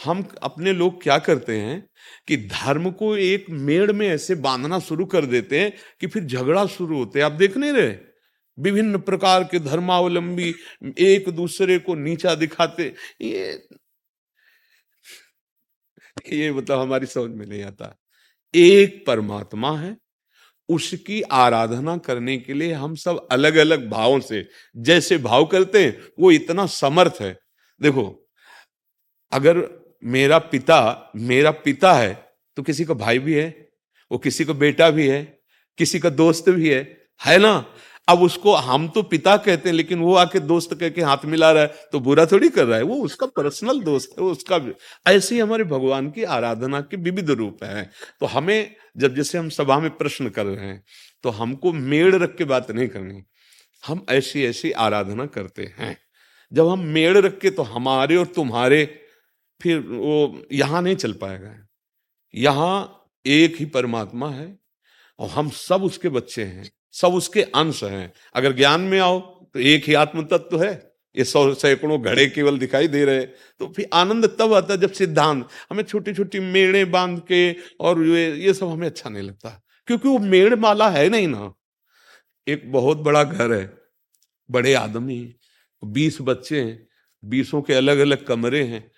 [0.05, 1.89] हम अपने लोग क्या करते हैं
[2.27, 6.65] कि धर्म को एक मेड़ में ऐसे बांधना शुरू कर देते हैं कि फिर झगड़ा
[6.65, 7.97] शुरू होते हैं। आप देख नहीं रहे?
[8.59, 10.55] विभिन्न प्रकार के धर्मावलंबी
[10.99, 13.67] एक दूसरे को नीचा दिखाते। ये
[16.33, 18.00] ये मतलब हमारी समझ में नहीं आता।
[18.53, 19.95] एक परमात्मा है,
[20.69, 25.97] उसकी आराधना करने के लिए हम सब अलग अलग भावों से, जैसे भाव करते हैं,
[26.19, 27.37] वो इतना समर्थ है।
[27.81, 28.03] देखो,
[29.31, 29.63] अगर
[30.03, 32.13] मेरा पिता मेरा पिता है
[32.57, 33.49] तो किसी का भाई भी है,
[34.11, 35.21] वो किसी का बेटा भी है,
[35.77, 36.81] किसी का दोस्त भी है
[37.21, 37.65] है ना?
[38.07, 41.51] अब उसको हम तो पिता कहते हैं, लेकिन वो आके दोस्त कह के हाथ मिला
[41.51, 44.59] रहा है तो बुरा थोड़ी कर रहा है। वो उसका पर्सनल दोस्त है, वो उसका
[45.05, 49.49] ऐसे ही हमारे भगवान की आराधना के विविध रूप है। तो हमें जब जैसे हम
[49.51, 50.83] सभा में प्रश्न कर रहे हैं
[51.23, 53.21] तो हमको मेड़ रख के बात नहीं करनी।
[53.83, 55.97] हम ऐसी ऐसी आराधना करते हैं।
[56.51, 58.83] जब हम मेड़ रख के तो हमारे और तुम्हारे
[59.61, 61.55] फिर वो यहाँ नहीं चल पाएगा।
[62.33, 64.55] यहाँ एक ही परमात्मा है
[65.19, 69.59] और हम सब उसके बच्चे हैं। सब उसके अंश हैं। अगर ज्ञान में आओ तो
[69.59, 70.71] एक ही आत्म तत्व है।
[71.15, 75.47] ये सौ, सैकड़ों घड़े केवल दिखाई दे रहे तो फिर आनंद तब आता जब सिद्धांत,
[75.71, 79.49] हमें छोटी छोटी मेड़े बाँध के और ये ये सब हमें अच्छा नहीं लगता।
[79.87, 81.53] क्योंकि वो मेड़ माला है नहीं ना।
[82.47, 83.65] एक बहुत बड़ा घर है,
[84.49, 85.35] बड़े आदमी,
[85.83, 86.87] बीस बच्चे हैं,
[87.23, 88.89] बीसों के अलग अलग कमरे हैं।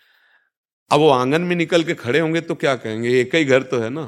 [0.92, 3.20] अब वो आँगन में निकल के खड़े होंगे तो क्या कहेंगे?
[3.22, 4.06] एक ही घर तो है ना।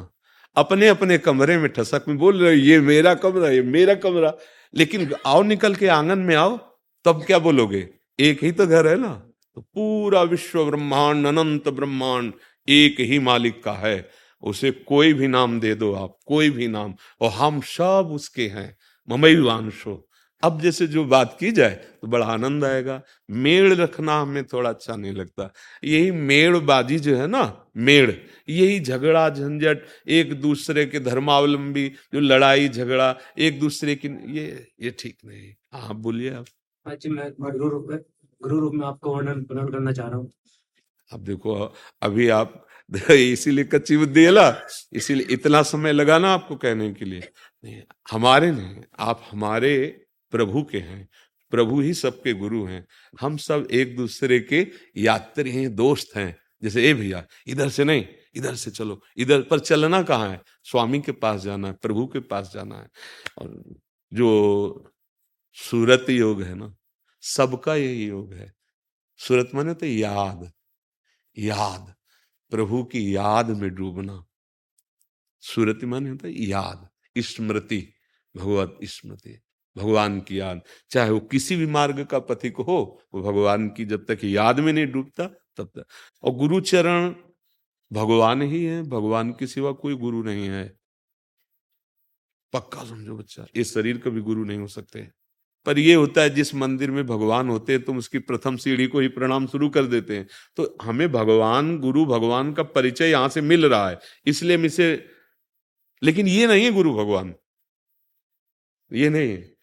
[0.58, 4.34] अपने अपने कमरे में ठसक में बोल रहे ये मेरा कमरा, ये मेरा कमरा।
[4.76, 6.58] लेकिन आओ निकल के आँगन में आओ,
[7.06, 7.89] तब क्या बोलोगे?
[8.20, 9.28] एक ही तो घर है ना?
[9.56, 12.34] तो पूरा विश्व ब्रह्मांड, अनंत ब्रह्मांड,
[12.70, 14.10] एक ही मालिक का है।
[14.44, 18.78] उसे कोई भी नाम दे दो आप, कोई भी नाम। और हम सब उसके हैं।
[19.10, 20.05] ममई वांशो
[20.43, 24.95] अब जैसे जो बात की जाए तो बड़ा आनंद आएगा। मेड़ रखना हमें थोड़ा अच्छा
[24.95, 25.50] नहीं लगता।
[25.84, 27.43] यही मेड़बाजी जो है ना
[27.78, 28.12] मेड़
[28.50, 34.45] यही झगड़ा झंझट एक दूसरे के धर्मावलंबी जो लड़ाई झगड़ा एक दूसरे की ये
[34.82, 36.45] ये ठीक नहीं। हाँ बोलिए आप।
[36.86, 37.98] हाँ जी मैं गुरु रूप में
[38.41, 40.32] गुरु रूप में आपको वर्णन वर्णन करना चाह रहा हूँ।
[41.10, 41.54] अब देखो
[42.02, 42.62] अभी आप
[43.12, 44.62] इसीलिए कच्ची बुद्धि है ना
[44.93, 47.30] इसीलिए इतना समय लगा ना आपको कहने के लिए।
[47.63, 49.71] नहीं हमारे नहीं आप हमारे
[50.36, 51.10] प्रभु के हैं,
[51.50, 52.88] प्रभु ही सबके गुरु हैं।
[53.21, 58.06] हम सब एक दूसरे के यात्री हैं, दोस्त हैं। जैसे, ए भैया, इधर से नहीं,
[58.36, 60.41] इधर से चलो, इधर पर चलना कहाँ है?
[60.63, 62.89] स्वामी के पास जाना है, प्रभु के पास जाना है।
[63.38, 63.80] और
[64.13, 64.93] जो
[65.54, 66.76] सूरत योग है ना,
[67.21, 68.54] सबका यही योग है।
[69.17, 70.52] सूरत माने तो याद
[71.38, 71.95] याद,
[72.50, 74.26] प्रभु की याद में डूबना।
[75.41, 77.93] सूरत माने होता है याद, स्मृति,
[78.38, 79.41] भगवत स्मृति।
[79.78, 80.62] भगवान की याद।
[80.92, 84.74] चाहे वो किसी भी मार्ग का पथिक हो, वो भगवान की जब तक याद में
[84.74, 85.86] नहीं डूबता, तब तक।
[86.24, 87.16] और गुरु चरण
[87.92, 90.78] भगवान ही है, भगवान के सिवा कोई गुरु नहीं है।
[92.54, 95.08] पक्का समझो बच्चा, ये शरीर कभी गुरु नहीं हो सकते।
[95.66, 99.00] पर ये होता है, जिस मंदिर में भगवान होते हैं, तुम उसकी प्रथम सीढ़ी को
[99.00, 103.42] ही प्रणाम शुरू कर देते हैं। तो हमें भगवान, गुरु, भगवान का परिचय यहाँ से
[103.42, 105.06] मिल रहा है। इसलिए हम इसे,
[106.04, 107.36] लेकिन ये नहीं है गुरु भगवान।
[108.94, 109.55] ये नहीं है।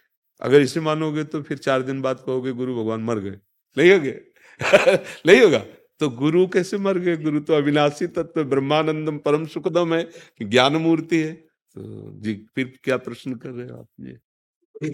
[0.43, 3.39] अगर इसे मानोगे तो फिर चार दिन बाद कहोगे गुरु भगवान मर गए।
[3.79, 4.21] नहीं होगे?
[5.27, 5.59] नहीं होगा?
[6.01, 7.17] तो गुरु कैसे मर गए?
[7.17, 10.11] गुरु तो अविनाशी तत्व ब्रह्मानंदम परम सुखदम है
[10.43, 13.89] ज्ञान मूर्ति है। तो जी फिर क्या प्रश्न कर रहे हो आप?
[14.01, 14.19] ये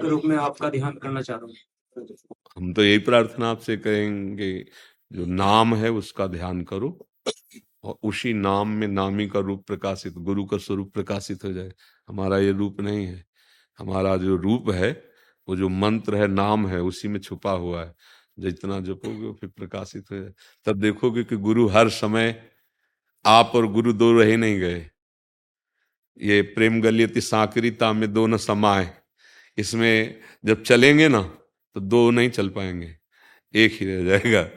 [0.03, 1.55] रूप में आपका ध्यान करना चाह रहा हूँ।
[2.57, 4.67] हम तो यही प्रार्थना आपसे करेंगे
[5.13, 7.09] जो नाम है उसका ध्यान करो
[7.85, 11.73] और उसी नाम में नामी का रूप प्रकाशित गुरु का स्वरूप प्रकाशित हो जाए।
[12.09, 13.25] हमारा ये रूप नहीं है।
[13.79, 15.08] हमारा जो रूप है
[15.49, 17.95] वो जो मंत्र है, नाम है, उसी में छुपा हुआ है।
[18.39, 20.33] जितना जपोगे फिर प्रकाशित हो जाए।
[20.65, 22.51] तब देखोगे कि गुरु हर समय
[23.27, 24.91] आप और गुरु दो रहे नहीं गए।
[26.19, 28.95] ये प्रेम गलियति साकरीता में दो न समाए।
[29.59, 31.23] इसमें जब चलेंगे ना
[31.75, 32.97] तो दो नहीं चल पाएँगे।
[33.55, 34.51] एक ही रह जाएगा।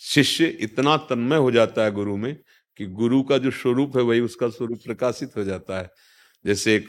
[0.00, 2.42] शिष्य इतना तन्मय हो जाता है गुरु में
[2.76, 5.90] कि गुरु का जो स्वरूप है, वही उसका स्वरूप प्रकाशित हो जाता है।
[6.46, 6.88] जैसे एक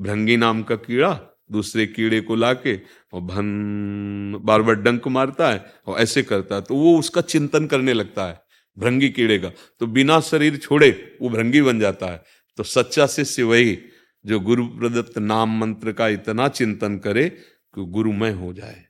[0.00, 2.76] भृंगी नाम का कीड़ा दूसरे कीड़े को लाके
[3.12, 7.66] और भन बार बार डंक मारता है और ऐसे करता है तो वो उसका चिंतन
[7.66, 8.40] करने लगता है
[8.76, 12.22] भ्रंगी कीड़े का। तो बिना शरीर छोड़े वो भ्रंगी बन जाता है।
[12.56, 13.78] तो सच्चा शिष्य वही,
[14.26, 18.84] जो गुरु प्रदत्त नाम मंत्र का इतना चिंतन करे कि गुरुमय हो जाए।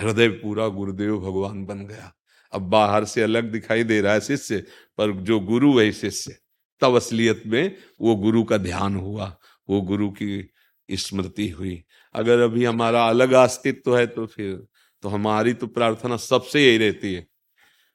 [0.00, 2.12] हृदय पूरा गुरुदेव भगवान बन गया।
[2.52, 4.58] अब बाहर से अलग दिखाई दे रहा है शिष्य,
[4.98, 6.36] पर जो गुरु वही शिष्य।
[6.80, 9.36] तब असलियत में वो गुरु का ध्यान हुआ।
[9.68, 10.53] वो गुरु की
[10.90, 14.66] स्मृति हुई। अगर अभी हमारा अलग अस्तित्व है तो फिर
[15.02, 17.26] तो हमारी तो प्रार्थना सबसे यही रहती है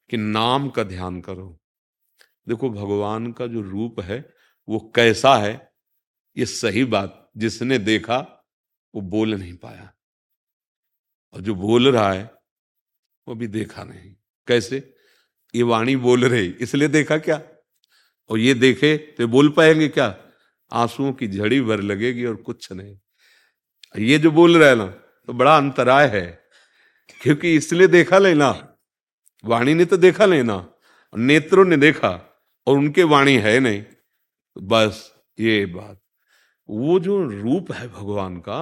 [0.10, 1.60] कि नाम का ध्यान करो।
[2.48, 4.34] देखो, भगवान का जो रूप है,
[4.70, 5.72] वो कैसा है,
[6.38, 8.48] ये सही बात जिसने देखा,
[8.96, 9.94] वो बोल नहीं पाया।
[11.34, 12.32] और जो बोल रहा है,
[13.28, 14.16] वो भी देखा नहीं।
[14.48, 14.94] कैसे?
[15.56, 17.42] ये वाणी बोल रही, इसलिए देखा क्या?
[18.30, 20.29] और ये देखे तो बोल पाएँगे क्या?
[20.72, 22.98] आंसुओं की झड़ी भर लगेगी और कुछ नहीं।
[23.96, 26.26] ये जो बोल रहा है ना तो बड़ा अंतराय है,
[27.22, 28.50] क्योंकि इसलिए देखा लेना
[29.44, 30.66] वाणी ने तो देखा लेना
[31.14, 32.10] नेत्रों ने देखा,
[32.68, 33.84] और उनके वाणी है नहीं।
[34.56, 36.00] बस ये बात।
[36.70, 38.62] वो जो रूप है भगवान का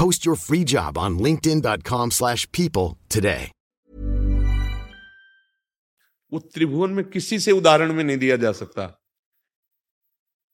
[0.00, 3.46] Post your free job on linkedin.com/people slash people today.
[6.32, 8.98] वो त्रिभुवन में किसी से उदाहरण में नहीं दिया जा सकता।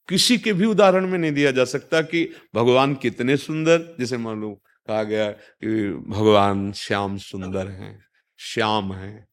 [0.09, 4.63] किसी के भी उदाहरण में नहीं दिया जा सकता कि भगवान कितने सुंदर, जैसे लो
[4.87, 8.05] कहा गया कि भगवान श्याम सुंदर हैं,
[8.37, 9.27] श्याम हैं।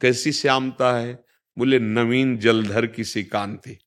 [0.00, 1.24] कैसी श्यामता है?
[1.58, 3.78] बोले, नवीन जलधर की सी कांति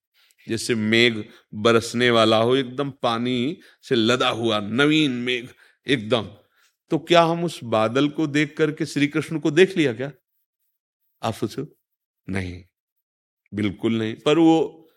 [0.48, 5.50] जैसे मेघ बरसने वाला हो, एकदम पानी से लदा हुआ, नवीन मेघ,
[5.88, 6.24] एकदम।
[6.90, 10.12] तो क्या हम उस बादल को देख करके, श्री कृष्ण को देख लिया क्या?
[11.24, 11.68] आप सोचो।
[12.30, 12.64] नहीं,
[13.54, 14.90] बिल्कुल नहीं। पर वो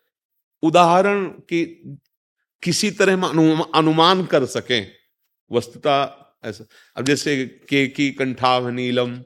[0.63, 1.65] उदाहरण की
[2.63, 3.27] किसी तरह
[3.75, 4.93] अनुमान कर सकें।
[5.53, 6.65] वस्तुता ऐसा।
[6.97, 9.23] अब जैसे के की कंठाभ नीलम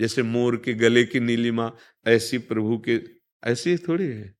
[0.00, 1.72] जैसे मोर के गले की नीलिमा,
[2.06, 3.00] ऐसी प्रभु के,
[3.44, 4.34] ऐसी थोड़ी है।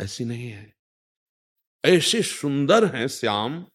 [0.00, 0.74] ऐसी नहीं है।
[1.84, 3.66] ऐसे सुंदर हैं श्याम,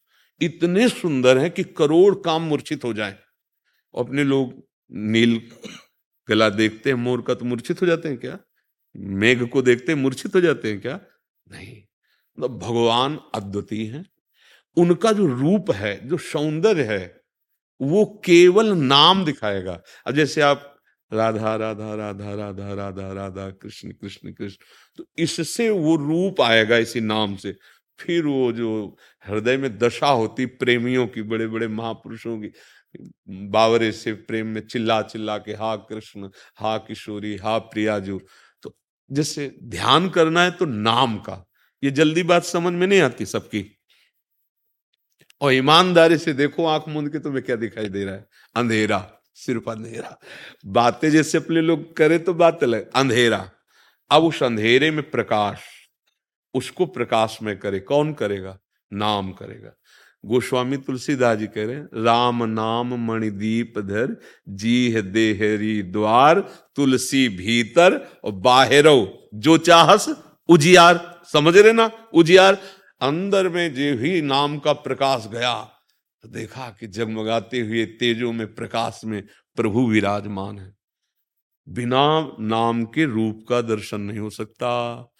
[0.41, 3.19] इतने सुंदर हैं कि करोड़ काम मूर्छित हो जाए।
[3.97, 5.51] अपने लोग नील
[6.29, 8.39] गला देखते हैं, मोर का तो मूर्छित हो जाते हैं क्या?
[8.97, 11.01] मेघ को देखते हैं, मूर्छित हो जाते हैं क्या?
[11.51, 11.83] नहीं।
[12.39, 14.09] मतलब भगवान अद्वितीय हैं।
[14.77, 17.21] उनका जो रूप है, जो सौंदर्य है,
[17.81, 20.78] वो केवल नाम दिखाएगा। अब जैसे आप
[21.11, 24.65] राधा राधा राधा राधा राधा राधा, कृष्ण कृष्ण कृष्ण।
[24.97, 27.55] तो इससे वो रूप आएगा इसी नाम से।
[27.99, 32.51] फिर वो जो हृदय में दशा होती प्रेमियों की बड़े बड़े महापुरुषों की,
[33.29, 38.21] बावरे से प्रेम में चिल्ला चिल्ला के, हा कृष्ण, हा किशोरी, हा प्रियाजू।
[38.63, 38.75] तो
[39.11, 41.45] जैसे ध्यान करना है तो नाम का।
[41.83, 43.77] ये जल्दी बात समझ में नहीं आती सबकी।
[45.41, 48.27] और ईमानदारी से देखो, आँख मूंद के तुम्हें क्या दिखाई दे रहा है?
[48.55, 50.19] अंधेरा। सिर्फ़ अंधेरा।
[50.65, 53.51] बातें जैसे अपने लोग करे तो बात अलग। अंधेरा।
[54.11, 55.59] अब उस अंधेरे में प्रकाश,
[56.53, 58.59] उसको प्रकाश में करे, कौन करेगा?
[58.93, 59.71] नाम करेगा।
[60.25, 66.39] गोस्वामी तुलसीदास जी कह रहे हैं, राम नाम मणिदीप धर, जीह देहरी द्वार,
[66.75, 70.15] तुलसी भीतर और बाहरो जो चाहस,
[70.49, 71.91] उजियार। समझ रहे ना?
[72.13, 72.57] उजियार।
[73.01, 75.78] अंदर में जो ही नाम का प्रकाश गया
[76.21, 80.75] तो देखा कि जगमगाते हुए तेजों में, प्रकाश में प्रभु विराजमान है।
[81.69, 85.11] बिना नाम के रूप का दर्शन नहीं हो सकता।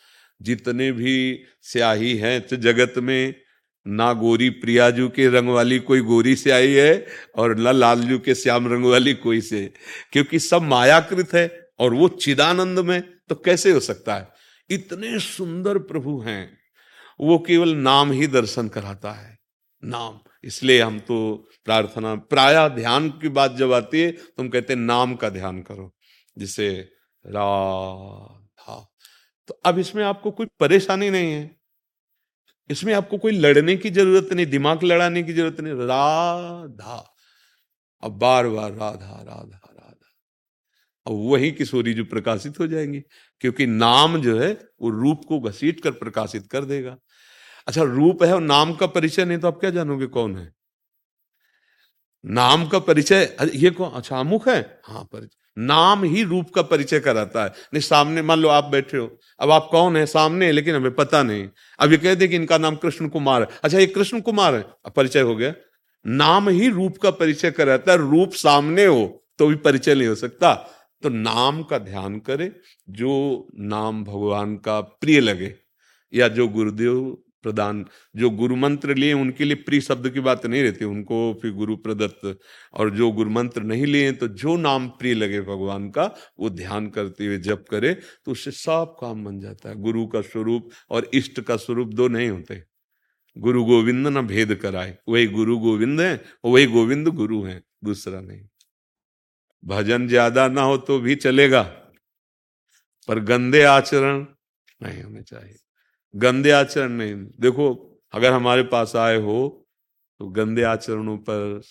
[0.42, 3.36] जितने भी स्याही हैं तो जगत में,
[3.88, 8.36] ना गोरी प्रियाजू के रंग वाली कोई गोरी से आई है और न लालजू के
[8.36, 9.74] श्याम रंग वाली कोई से
[10.12, 14.30] क्योंकि सब मायाकृत है और वो चिदानंद में तो कैसे हो सकता है?
[14.70, 16.58] इतने सुंदर प्रभु हैं।
[17.22, 19.40] वो केवल नाम ही दर्शन कराता है।
[19.84, 24.74] नाम। इसलिए हम तो प्रार्थना, प्राय ध्यान की बात जब आती है तो हम कहते
[24.74, 25.94] हैं, नाम का ध्यान करो,
[26.38, 26.72] जिसे
[27.26, 28.76] राधा।
[29.48, 31.60] तो अब इसमें आपको कोई परेशानी नहीं है।
[32.70, 37.16] इसमें आपको कोई लड़ने की ज़रूरत नहीं, दिमाग लड़ाने की ज़रूरत नहीं। राधा।
[38.04, 39.96] अब बार बार राधा राधा राधा।
[41.08, 43.00] अब वही किशोरी जो प्रकाशित हो जाएँगी,
[43.42, 46.98] क्योंकि नाम जो है, वो रूप को घसीट कर प्रकाशित कर देगा।
[47.70, 50.52] अच्छा रूप है और नाम का परिचय नहीं तो आप क्या जानोगे कौन है?
[52.24, 54.82] नाम का परिचय ये कौन अच्छा अमुख है?
[54.86, 58.98] हाँ परिचय नाम ही रूप का परिचय कराता है। नहीं, सामने, मान लो आप बैठे
[58.98, 59.08] हो,
[59.40, 60.06] अब आप कौन है?
[60.06, 61.48] सामने है, लेकिन हमें पता नहीं।
[61.80, 64.62] अब ये कह दे कि इनका नाम कृष्ण कुमार है। अच्छा ये कृष्ण कुमार है,
[64.86, 65.54] अब परिचय हो गया।
[66.06, 69.06] नाम ही रूप का परिचय कराता है, रूप सामने हो
[69.40, 70.54] तो भी परिचय नहीं हो सकता।
[71.04, 72.52] तो नाम का ध्यान करे,
[72.90, 75.54] जो नाम भगवान का प्रिय लगे,
[76.14, 77.86] या जो गुरुदेव प्रदान।
[78.16, 81.76] जो गुरु मंत्र लिए, उनके लिए प्रिय शब्द की बात नहीं रहती, उनको फिर गुरु
[81.78, 82.38] प्रदत्त।
[82.74, 86.06] और जो गुरु मंत्र नहीं लिए तो जो नाम प्रिय लगे भगवान का,
[86.40, 90.22] वो ध्यान करते हुए जप करे तो उससे सब काम बन जाता है। गुरु का
[90.24, 92.62] स्वरूप और इष्ट का स्वरूप दो नहीं होते।
[93.36, 96.14] गुरु गोविंद ना भेद कराए। वही गुरु गोविंद है
[96.46, 98.42] वही गोविंद गुरु है, दूसरा नहीं।
[99.64, 101.62] भजन ज़्यादा ना हो तो भी चलेगा,
[103.10, 104.26] पर गंदे आचरण
[104.82, 105.56] नहीं होने चाहिए।
[106.14, 107.74] गंदे आचरण नहीं। देखो,
[108.14, 109.66] अगर हमारे पास आए हो
[110.20, 111.62] तो गंदे आचरणों पर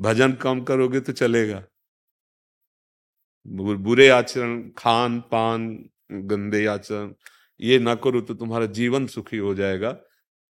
[0.00, 1.62] भजन कम करोगे तो चलेगा।
[3.46, 5.68] बुरे आचरण, खान, पान,
[6.12, 7.12] गंदे आचरण,
[7.60, 9.96] ये ना करो तो तुम्हारा जीवन सुखी हो जाएगा।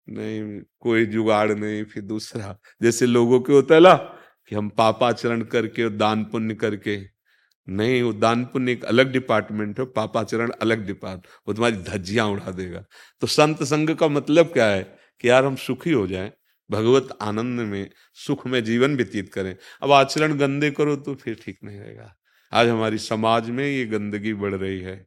[0.07, 3.93] नहीं, कोई जुगाड़ नहीं, फिर दूसरा। जैसे लोगों के होता है ना,
[4.47, 6.97] कि हम पापाचरण करके और दान पुण्य करके
[7.67, 12.51] नहीं, वो दान पुण्य एक अलग डिपार्टमेंट है पापाचरण अलग डिपार्ट वो तुम्हारी धज्जियाँ उड़ा
[12.51, 12.83] देगा।
[13.21, 14.83] तो संत संग का मतलब क्या है
[15.23, 16.31] कि यार हम सुखी हो जाएँ,
[16.69, 21.57] भगवत आनंद में, सुख में जीवन व्यतीत करें। अब आचरण गंदे करो तो फिर ठीक
[21.63, 22.13] नहीं रहेगा।
[22.51, 25.05] आज हमारी समाज में ये गंदगी बढ़ रही है,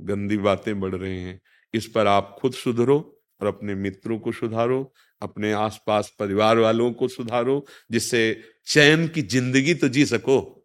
[0.00, 1.40] गंदी बातें बढ़ रही हैं।
[1.74, 2.98] इस पर आप खुद सुधरो
[3.40, 9.74] और अपने मित्रों को सुधारो, अपने आसपास परिवार वालों को सुधारो, जिससे चैन की ज़िंदगी
[9.74, 10.57] तो जी सको।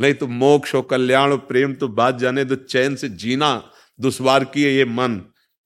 [0.00, 3.70] नहीं तो मोक्ष और कल्याण और प्रेम तो बात जाने तो चैन से जीना,
[4.00, 5.20] दुश्वार की है ये मन।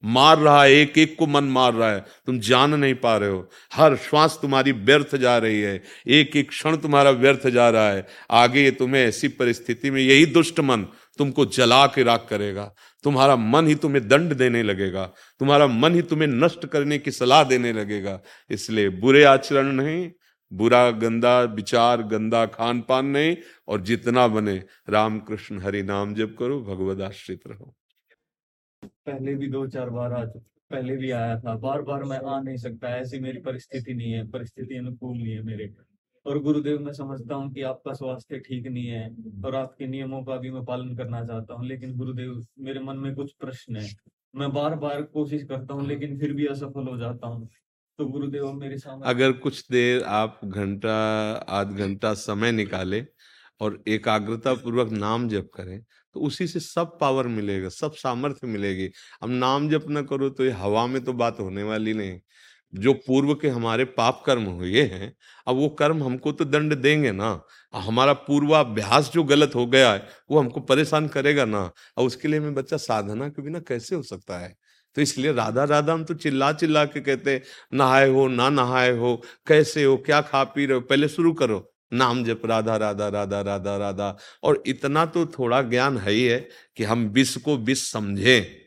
[0.05, 3.29] मार रहा है एक एक को मन मार रहा है। तुम जान नहीं पा रहे
[3.29, 7.89] हो। हर श्वास तुम्हारी व्यर्थ जा रही है। एक एक क्षण तुम्हारा व्यर्थ जा रहा
[7.89, 12.73] है। आगे तुम्हें ऐसी परिस्थिति में, यही दुष्ट मन तुमको जला के राख करेगा।
[13.03, 15.03] तुम्हारा मन ही तुम्हें दंड देने लगेगा।
[15.39, 18.19] तुम्हारा मन ही तुम्हें नष्ट करने की सलाह देने लगेगा।
[18.49, 20.09] इसलिए बुरे आचरण नहीं
[20.53, 23.35] बुरा गंदा विचार गंदा खान पान नहीं
[23.67, 24.55] और जितना बने
[24.89, 27.73] राम कृष्ण हरि नाम जप करो भगवत आश्रित रहो।
[28.83, 30.23] पहले भी दो चार बार आ
[30.71, 34.27] पहले भी आया था बार बार मैं आ नहीं सकता ऐसी मेरी परिस्थिति नहीं है
[34.31, 35.69] परिस्थिति अनुकूल नहीं है मेरे।
[36.25, 39.09] और गुरुदेव मैं समझता हूँ कि आपका स्वास्थ्य ठीक नहीं है
[39.45, 43.13] और आपके नियमों का भी मैं पालन करना चाहता हूँ लेकिन गुरुदेव मेरे मन में
[43.15, 43.89] कुछ प्रश्न है।
[44.35, 47.49] मैं बार बार कोशिश करता हूँ। लेकिन फिर भी असफल हो जाता हूँ।
[48.03, 50.95] तो गुरुदेव मेरे सामने अगर कुछ देर आप घंटा,
[51.49, 53.03] आध घंटा समय निकाले
[53.61, 58.89] और एकाग्रता पूर्वक नाम जप करें तो उसी से सब पावर मिलेगा, सब सामर्थ्य मिलेगी।
[59.21, 62.19] अब नाम जप न करो तो ये हवा में तो बात होने वाली नहीं।
[62.73, 65.13] जो पूर्व के हमारे पाप कर्म हुए हैं,
[65.47, 67.29] अब वो कर्म हमको तो दंड देंगे ना।
[67.73, 71.63] हमारा पूर्वाभ्यास जो गलत हो गया है, वो हमको परेशान करेगा ना।
[71.97, 74.55] और उसके लिए मैं बच्चा साधना के बिना कैसे हो सकता है?
[74.95, 77.41] तो इसलिए राधा राधा हम तो चिल्ला चिल्ला के कहते
[77.73, 81.69] नहाए हो, ना नहाए हो, कैसे हो, क्या खा पी रहे हो, पहले शुरू करो।
[81.93, 86.49] नाम जप, राधा राधा राधा राधा राधा। और इतना तो थोड़ा ज्ञान है ही है
[86.77, 88.63] कि हम विष को विष समझें।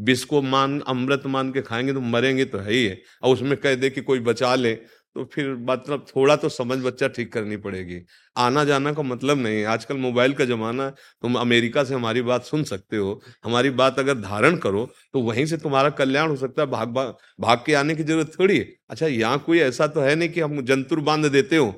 [0.00, 3.56] विष को मान, अमृत मान के खाएँगे तो मरेंगे तो है ही है। और उसमें
[3.56, 4.78] कह दे कि कोई बचा ले।
[5.18, 8.00] तो फिर मतलब थोड़ा तो समझ बच्चा ठीक करनी पड़ेगी।
[8.36, 10.90] आना जाना का मतलब नहीं आजकल मोबाइल का जमाना है,
[11.22, 15.46] तुम अमेरिका से हमारी बात सुन सकते हो। हमारी बात अगर धारण करो तो वहीं
[15.46, 18.66] से तुम्हारा कल्याण हो सकता है। भाग भाग भाग के आने की ज़रूरत थोड़ी है।
[18.90, 21.74] अच्छा यहाँ कोई ऐसा तो है नहीं कि हम जंतुर बाँध देते हो।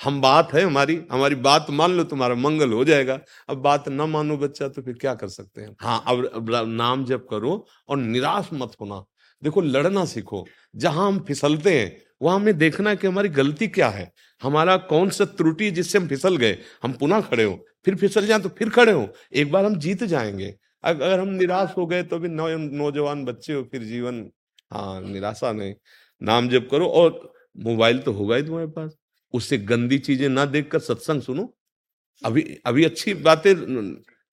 [0.00, 3.18] हम बात है हमारी हमारी बात मान लो, तुम्हारा मंगल हो जाएगा।
[3.48, 5.74] अब बात ना मानो बच्चा तो फिर क्या कर सकते हैं?
[5.80, 9.04] हाँ अब नाम जब करो और निराश मत होना।
[9.42, 10.44] देखो, लड़ना सीखो।
[10.76, 14.10] जहाँ हम फिसलते हैं, वहाँ हमें देखना है कि हमारी गलती क्या है।
[14.42, 16.56] हमारा कौन सा त्रुटि जिससे हम फिसल गए?
[16.82, 20.04] हम पुनः खड़े हो, फिर फिसल जाए तो फिर खड़े हो। एक बार हम जीत
[20.04, 20.54] जाएँगे।
[20.84, 24.24] अगर हम निराश हो गए तो भी नौ, नौजवान बच्चे हो, फिर जीवन
[24.70, 25.74] हाँ निराशा नहीं।
[26.22, 28.96] नाम जप करो और मोबाइल तो होगा ही तुम्हारे पास।
[29.34, 31.52] उससे गंदी चीज़ें ना देखकर सत्संग सुनो।
[32.22, 33.52] अभी अभी अच्छी बातें,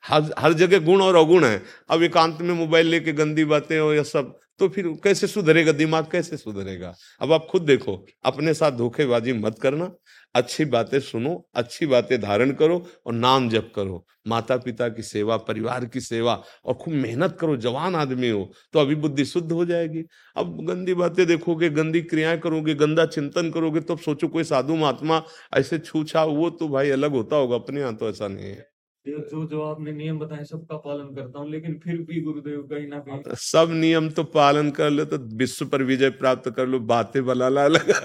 [0.04, 3.94] हर हर जगह गुण और अवगुण है। अब एकांत में मोबाइल लेके गंदी बातें हो
[3.94, 5.72] या सब तो फिर कैसे सुधरेगा?
[5.72, 6.94] दिमाग कैसे सुधरेगा?
[7.22, 9.90] अब आप खुद देखो, अपने साथ धोखेबाजी मत करना।
[10.36, 15.38] अच्छी बातें सुनो, अच्छी बातें धारण करो और नाम जप करो। माता पिता की सेवा,
[15.40, 16.34] परिवार की सेवा
[16.66, 20.04] और खूब मेहनत करो, जवान आदमी हो तो अभी बुद्धि शुद्ध हो जाएगी।
[20.36, 25.22] अब गंदी बातें देखोगे, गंदी क्रियाएँ करोगे, गंदा चिंतन करोगे तो सोचो कोई साधु महात्मा
[25.58, 28.71] ऐसे छूछा वो तो भाई अलग होता होगा, अपने यहाँ तो ऐसा नहीं है।
[29.06, 33.00] जो जो आपने नियम बताए सबका पालन करता हूँ लेकिन फिर भी गुरुदेव कहीं ना
[33.00, 37.24] कहीं सब नियम तो पालन कर लो तो विश्व पर विजय प्राप्त कर लो बातें
[37.26, 38.00] बला ला लगा।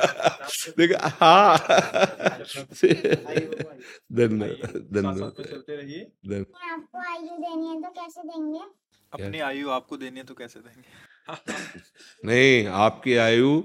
[0.78, 1.58] देखा हाँ।
[4.12, 8.60] धन्यवाद धन्यवाद। आपको आयु देनी है तो कैसे देंगे?
[9.12, 10.88] अपनी आयु आपको देनी है तो कैसे देंगे?
[12.24, 13.62] नहीं आपकी आयु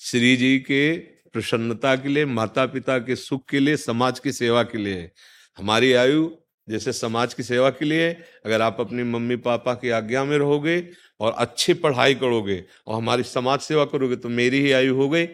[0.00, 0.96] श्री जी के
[1.32, 5.10] प्रसन्नता के लिए माता पिता के सुख के लिए समाज की सेवा के लिए
[5.58, 6.30] हमारी आयु
[6.70, 8.10] जैसे समाज की सेवा के लिए
[8.46, 10.82] अगर आप अपनी मम्मी पापा की आज्ञा में रहोगे
[11.20, 15.26] और अच्छी पढ़ाई करोगे और हमारी समाज सेवा करोगे तो मेरी ही आयु हो गई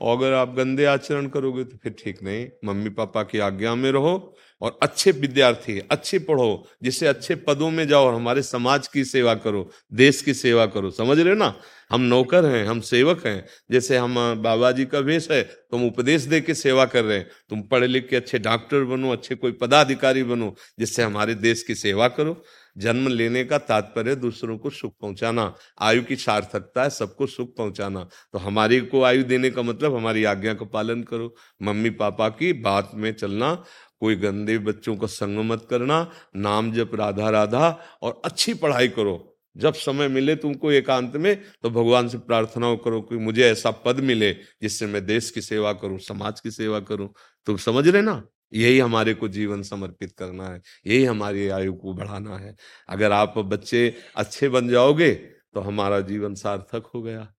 [0.00, 3.90] और अगर आप गंदे आचरण करोगे तो फिर ठीक नहीं। मम्मी पापा की आज्ञा में
[3.92, 9.04] रहो और अच्छे विद्यार्थी, अच्छे पढ़ो जिससे अच्छे पदों में जाओ और हमारे समाज की
[9.04, 11.54] सेवा करो, देश की सेवा करो। समझ रहे ना?
[11.90, 16.22] हम नौकर हैं, हम सेवक हैं। जैसे हम बाबा जी का वेश है तुम उपदेश
[16.22, 19.52] दे के सेवा कर रहे हैं। तुम पढ़े लिख के अच्छे डॉक्टर बनो, अच्छे कोई
[19.52, 22.42] पदाधिकारी बनो, जिससे हमारे देश की सेवा करो।
[22.76, 28.06] जन्म लेने का तात्पर्य दूसरों को सुख पहुंचाना, आयु की सार्थकता है, सबको सुख पहुंचाना।
[28.32, 32.52] तो हमारी को आयु देने का मतलब हमारी आज्ञा का पालन करो, मम्मी पापा की
[32.52, 33.54] बात में चलना,
[34.00, 36.06] कोई गंदे बच्चों का संग मत करना,
[36.36, 37.68] नाम जप, राधा राधा
[38.02, 43.00] और अच्छी पढ़ाई करो। जब समय मिले तुमको एकांत में तो भगवान से प्रार्थना करो
[43.00, 47.08] कि मुझे ऐसा पद मिले जिससे मैं देश की सेवा करूँ, समाज की सेवा करूँ।
[47.46, 48.22] तुम समझ रहे ना?
[48.52, 52.54] यही हमारे को जीवन समर्पित करना है यही हमारी आयु को बढ़ाना है।
[52.88, 57.32] अगर आप बच्चे अच्छे बन जाओगे तो हमारा जीवन सार्थक हो गया।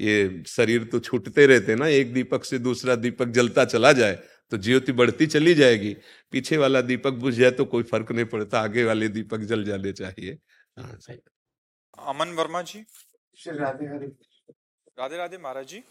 [0.00, 4.18] ये शरीर तो छूटते रहते ना एक दीपक से दूसरा दीपक जलता चला जाए
[4.52, 5.94] तो ज्योति बढ़ती चली जाएगी।
[6.32, 9.92] पीछे वाला दीपक बुझ जाए तो कोई फ़र्क नहीं पड़ता आगे वाले दीपक जल जाने
[9.94, 10.38] चाहिए।
[10.76, 10.98] हाँ
[12.06, 12.84] अमन वर्मा जी?
[13.38, 14.06] राधे राधे
[14.98, 15.82] राधे राधे महाराज जी।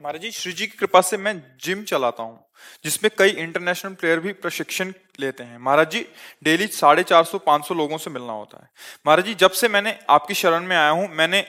[0.00, 2.38] महाराज जी, श्री जी की कृपा से मैं जिम चलाता हूँ,
[2.84, 6.04] जिसमें कई इंटरनेशनल प्लेयर भी प्रशिक्षण लेते हैं। महाराज जी,
[6.42, 8.70] डेली साढ़े चार सौ, पाँच सौ लोगों से मिलना होता है।
[9.06, 11.40] महाराज जी, जब से मैंने आपकी शरण में आया हूँ, मैंने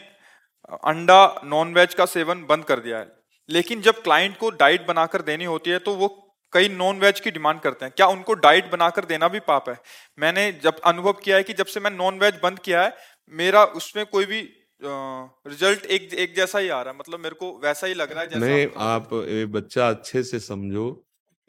[0.86, 3.08] अंडा नॉन वेज का सेवन बंद कर दिया है।
[3.50, 6.08] लेकिन जब क्लाइंट को डाइट बनाकर देनी होती है तो वो
[6.54, 9.78] कई नॉन वेज की डिमांड करते हैं। क्या उनको डाइट बनाकर देना भी पाप है?
[10.18, 12.95] मैंने जब अनुभव किया है कि जब से मैं नॉन वेज बंद किया है,
[13.34, 14.47] मेरा उसमें कोई भी
[14.82, 18.21] रिज़ल्ट एक एक जैसा ही आ रहा है। मतलब मेरे को वैसा ही लग रहा
[18.21, 20.89] है जैसा नहीं आप ये बच्चा अच्छे से समझो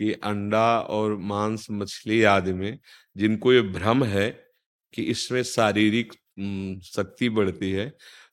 [0.00, 2.78] कि अंडा और मांस मछली आदि में
[3.16, 4.28] जिनको ये भ्रम है
[4.94, 6.12] कि इसमें शारीरिक
[6.86, 7.88] शक्ति बढ़ती है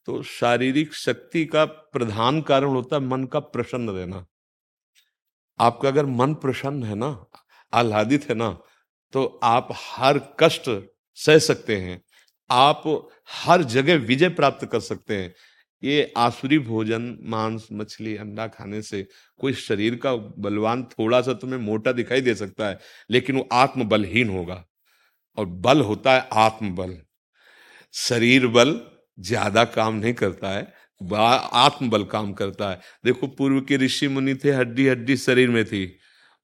[0.07, 4.25] तो शारीरिक शक्ति का प्रधान कारण होता है मन का प्रसन्न रहना।
[5.59, 7.07] आपका अगर मन प्रसन्न है ना
[7.73, 8.49] आह्लादित है ना
[9.13, 10.69] तो आप हर कष्ट
[11.17, 12.01] सह सकते हैं।
[12.49, 12.83] आप
[13.35, 15.33] हर जगह विजय प्राप्त कर सकते हैं।
[15.83, 19.05] ये आसुरी भोजन, मांस, मछली, अंडा खाने से
[19.39, 22.79] कोई शरीर का बलवान थोड़ा सा तुम्हें मोटा दिखाई दे सकता है,
[23.09, 24.63] लेकिन वो आत्मबलहीन होगा।
[25.37, 26.97] और बल होता है आत्मबल।
[27.93, 28.79] शरीर बल
[29.17, 30.65] ज़्यादा काम नहीं करता है
[31.01, 35.85] आत्मबल काम करता है। देखो पूर्व के ऋषि मुनि थे, हड्डी हड्डी शरीर में थी।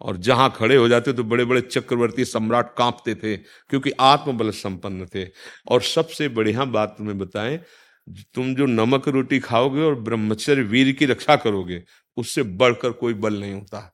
[0.02, 5.06] और जहाँ खड़े हो जाते तो बड़े बड़े चक्रवर्ती सम्राट कांपते थे, क्योंकि आत्मबल संपन्न
[5.16, 5.26] थे।
[5.68, 7.60] और सबसे बढ़िया बात तुम्हें बताएँ,
[8.36, 11.82] तुम जो नमक रोटी खाओगे और ब्रह्मचर्य वीर की रक्षा करोगे,
[12.18, 13.90] उससे बढ़कर कोई बल नहीं होता।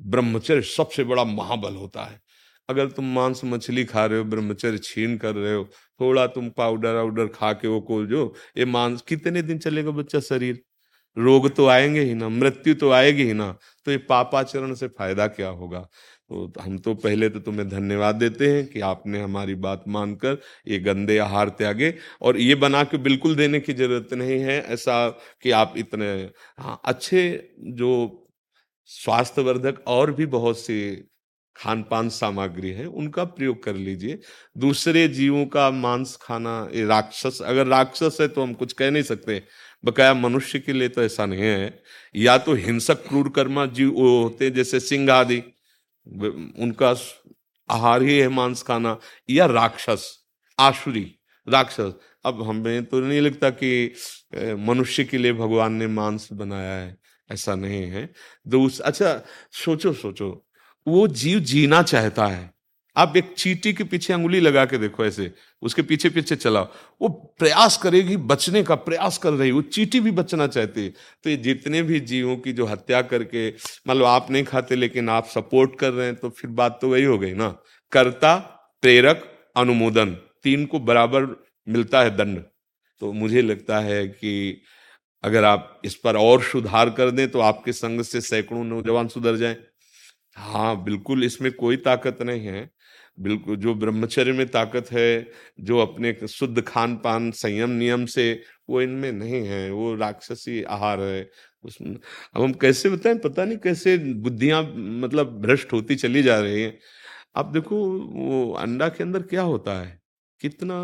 [0.00, 2.20] ब्रह्मचर्य सबसे बड़ा महाबल होता है।
[2.68, 5.64] अगर तुम मांस मछली खा रहे हो, ब्रह्मचर्य छीन कर रहे हो,
[6.00, 10.20] थोड़ा तुम पाउडर आउडर खा के वो को जो ये मांस कितने दिन चलेगा बच्चा
[10.22, 10.62] शरीर?
[11.18, 13.50] रोग तो आएँगे ही ना, मृत्यु तो आएगी ही ना
[13.86, 15.80] तो ये पापाचरण से फ़ायदा क्या होगा?
[16.30, 20.38] तो हम तो पहले तो तुम्हें धन्यवाद देते हैं कि आपने हमारी बात मानकर
[20.68, 25.08] ये गंदे आहार त्यागे। और ये बना के बिल्कुल देने की ज़रूरत नहीं है, ऐसा
[25.42, 26.08] कि आप इतने
[26.58, 27.22] हाँ अच्छे
[27.72, 27.90] जो
[28.90, 30.80] स्वास्थ्यवर्धक और भी बहुत सी
[31.56, 34.18] खान पान सामग्री है, उनका प्रयोग कर लीजिए।
[34.56, 39.02] दूसरे जीवों का मांस खाना, ये राक्षस, अगर राक्षस है तो हम कुछ कह नहीं
[39.04, 39.42] सकते।
[39.84, 41.82] बकाया मनुष्य के लिए तो ऐसा नहीं है।
[42.16, 45.38] या तो हिंसक क्रूर कर्मा जीव वो होते जैसे सिंह आदि।
[46.58, 46.94] उनका
[47.70, 48.98] आहार ही है मांस खाना।
[49.30, 50.08] या राक्षस
[50.58, 51.06] आशुरी
[51.46, 51.92] राक्षस।
[52.24, 53.94] अब हमें तो नहीं लगता कि
[54.58, 56.96] मनुष्य के लिए भगवान ने मांस बनाया है।
[57.30, 58.08] ऐसा नहीं है।
[58.48, 59.20] दूस अच्छा
[59.64, 60.46] सोचो सोचो।
[60.86, 62.50] वो जीव जीना चाहता है।
[62.98, 65.30] आप एक चीटी के पीछे अंगुली लगा के देखो ऐसे,
[65.62, 66.68] उसके पीछे पीछे चलाओ।
[67.00, 70.90] वो प्रयास करेगी, बचने का प्रयास कर रही वो चीटी भी बचना चाहती है।
[71.24, 75.26] तो ये जितने भी जीवों की जो हत्या करके मतलब आप नहीं खाते लेकिन आप
[75.28, 77.48] सपोर्ट कर रहे हैं तो फिर बात तो वही हो गई ना।
[77.92, 78.36] कर्ता,
[78.82, 79.24] प्रेरक,
[79.56, 80.10] अनुमोदन,
[80.44, 81.26] तीन को बराबर
[81.66, 82.42] मिलता है दंड।
[83.02, 84.62] तो मुझे लगता है कि
[85.24, 89.36] अगर आप इस पर और सुधार कर दें तो आपके संग से सैकड़ों नौजवान सुधर
[89.36, 89.56] जाएँ।
[90.36, 92.68] हाँ बिल्कुल इसमें कोई ताकत नहीं है।
[93.18, 95.28] बिल्कुल, जो ब्रह्मचर्य में ताकत है,
[95.60, 101.00] जो अपने शुद्ध खान पान संयम नियम से, वो इनमें नहीं है, वो राक्षसी आहार
[101.00, 101.30] है।
[101.64, 101.96] उसमें,
[102.36, 106.78] अब हम कैसे बताएँ, पता नहीं कैसे बुद्धियाँ मतलब भ्रष्ट होती चली जा रही हैं।
[107.36, 110.00] अब देखो, वो अंडा के अंदर क्या होता है?
[110.40, 110.78] कितना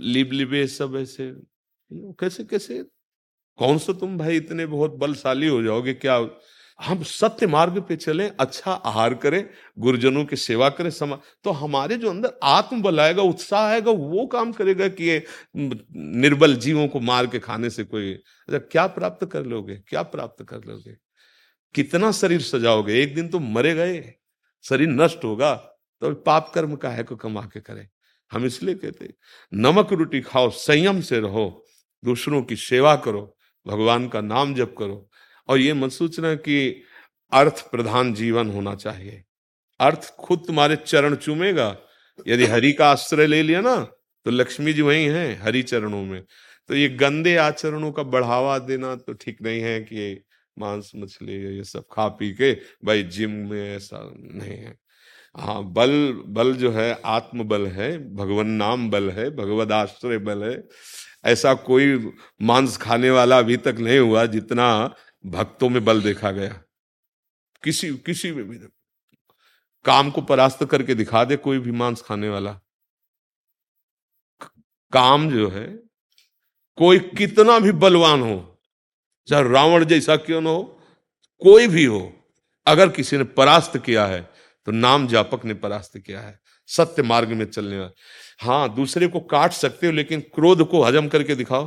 [0.00, 1.32] लिब लिबे सब ऐसे,
[1.92, 2.84] कैसे कैसे?
[3.58, 6.18] कौन सा तुम भाई इतने बहुत बलशाली हो जाओगे, क्या
[6.82, 11.96] हम सत्य मार्ग पे चलें अच्छा आहार करें, गुरुजनों की सेवा करें, समा तो हमारे
[11.96, 15.24] जो अंदर आत्मबल आएगा, उत्साह आएगा, वो काम करेगा कि ये
[15.56, 19.76] निर्बल जीवों को मार के खाने से कोई अच्छा क्या प्राप्त कर लोगे?
[19.78, 20.96] क्या प्राप्त कर लोगे?
[21.74, 23.00] कितना शरीर सजाओगे?
[23.02, 24.02] एक दिन तो मरे गए,
[24.64, 25.54] शरीर नष्ट होगा
[26.02, 27.88] तो पाप कर्म का है को कमा के करें।
[28.30, 29.12] हम इसलिए कहते
[29.52, 31.64] नमक रोटी खाओ, संयम से रहो,
[32.02, 33.22] दूसरों की सेवा करो,
[33.66, 35.08] भगवान का नाम जप करो
[35.48, 36.82] और ये मत सोचना कि
[37.32, 39.22] अर्थ प्रधान जीवन होना चाहिए।
[39.80, 41.76] अर्थ खुद तुम्हारे चरण चूमेगा।
[42.26, 43.76] यदि हरि का आश्रय ले लिया ना
[44.26, 46.22] तो लक्ष्मी जी वही हैं, हरि चरणों में।
[46.68, 50.22] तो ये गंदे आचरणों का बढ़ावा देना तो ठीक नहीं है कि
[50.56, 52.52] मांस मछली ये सब खा पी के
[52.84, 54.76] भाई जिम में ऐसा नहीं है।
[55.34, 55.90] हाँ बल
[56.28, 60.62] बल जो है आत्म बल है, भगवान नाम बल है, भगवद आश्रय बल है।
[61.24, 62.12] ऐसा कोई
[62.42, 64.94] मांस खाने वाला अभी तक नहीं हुआ जितना
[65.24, 66.60] भक्तों में बल देखा गया।
[67.62, 68.58] किसी किसी में भी
[69.84, 72.52] काम को परास्त करके दिखा दे कोई भी मांस खाने वाला।
[74.92, 75.66] काम जो है,
[76.78, 78.60] कोई कितना भी बलवान हो,
[79.28, 80.62] चाहे रावण जैसा क्यों ना हो,
[81.42, 82.12] कोई भी हो,
[82.66, 84.20] अगर किसी ने परास्त किया है
[84.66, 89.20] तो नाम जापक ने परास्त किया है। सत्य मार्ग में चलने वाले। हाँ दूसरे को
[89.20, 91.66] काट सकते हो, लेकिन क्रोध को हजम करके दिखाओ।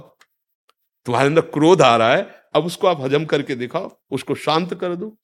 [1.05, 2.23] तुम्हारे अंदर क्रोध आ रहा है
[2.55, 5.17] अब उसको आप हजम करके दिखाओ, उसको शांत कर दो,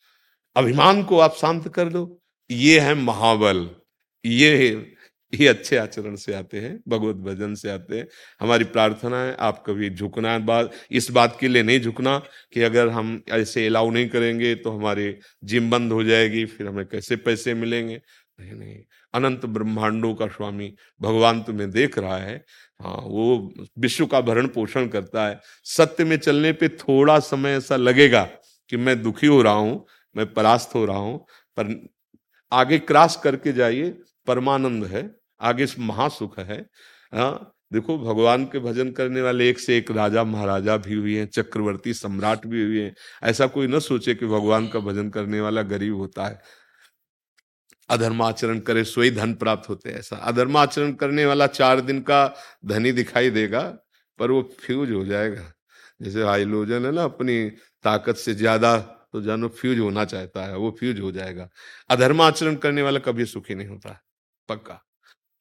[0.56, 3.70] अभिमान को आप शांत कर दो। ये है महाबल।
[4.26, 4.96] ये
[5.34, 8.08] ये अच्छे आचरण से आते हैं, भगवत भजन से आते हैं।
[8.42, 12.18] हमारी प्रार्थना है, आप कभी झुकना बात, इस बात के लिए नहीं झुकना
[12.54, 15.14] कि अगर हम ऐसे अलाउ नहीं करेंगे तो हमारी
[15.44, 18.02] जिम बंद हो जाएगी, फिर हमें कैसे पैसे मिलेंगे?
[18.40, 18.78] नहीं नहीं।
[19.14, 22.44] अनंत ब्रह्मांडों का स्वामी भगवान तुम्हें देख रहा है
[22.82, 27.76] हाँ वो विश्व का भरण पोषण करता है। सत्य में चलने पे थोड़ा समय ऐसा
[27.76, 28.24] लगेगा
[28.70, 31.18] कि मैं दुखी हो रहा हूँ, मैं परास्त हो रहा हूँ,
[31.58, 31.90] पर
[32.52, 33.90] आगे क्रॉस करके जाइए,
[34.28, 35.10] परमानंद है,
[35.42, 36.66] आगे महासुख है।
[37.14, 41.28] हाँ देखो भगवान के भजन करने वाले एक से एक राजा महाराजा भी हुए हैं,
[41.28, 45.62] चक्रवर्ती सम्राट भी हुए हैं। ऐसा कोई न सोचे कि भगवान का भजन करने वाला
[45.62, 46.42] गरीब होता है।
[47.92, 52.26] अधर्माचरण करे सोई धन प्राप्त होते हैं ऐसा। अधर्माचरण करने वाला चार दिन का
[52.66, 53.62] धनी दिखाई देगा,
[54.20, 55.52] पर वो फ्यूज हो जाएगा।
[56.02, 57.50] जैसे हाइलोजन है ना, अपनी
[57.86, 58.78] ताकत से ज़्यादा
[59.14, 61.50] तो जानो फ्यूज होना चाहता है, वो फ्यूज हो जाएगा।
[61.90, 64.02] अधर्माचरण करने वाला कभी सुखी नहीं होता,
[64.50, 64.82] पक्का।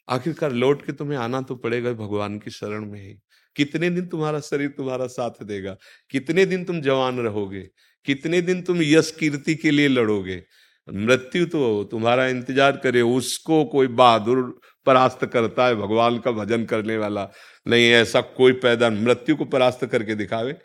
[0.09, 3.15] आखिरकार लौट के तुम्हें आना तो पड़ेगा भगवान की शरण में ही।
[3.57, 5.77] कितने दिन तुम्हारा शरीर तुम्हारा साथ देगा?
[6.11, 7.63] कितने दिन तुम जवान रहोगे?
[8.07, 10.43] कितने दिन तुम यश कीर्ति के लिए लड़ोगे?
[10.89, 16.97] मृत्यु तो तुम्हारा इंतज़ार करे, उसको कोई बहादुर परास्त करता है, भगवान का भजन करने
[16.97, 17.29] वाला।
[17.67, 20.57] नहीं, ऐसा कोई पैदा मृत्यु को परास्त करके दिखावे।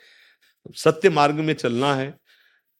[0.76, 2.14] सत्य मार्ग में चलना है।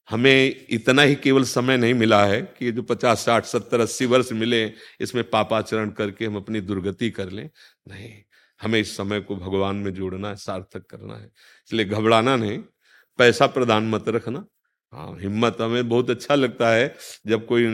[0.10, 4.32] हमें इतना ही केवल समय नहीं मिला है कि जो पचास, साठ, सत्तर, अस्सी वर्ष
[4.32, 4.66] मिले,
[5.02, 7.50] इसमें पापाचरण करके हम अपनी दुर्गति कर लें।
[7.88, 8.12] नहीं,
[8.60, 12.60] हमें इस समय को भगवान में जोड़ना है, सार्थक करना है। इसलिए घबराना नहीं,
[13.20, 14.46] पैसा प्रधान मत रखना।
[14.96, 16.94] हाँ हिम्मत हमें बहुत अच्छा लगता है
[17.28, 17.66] जब कोई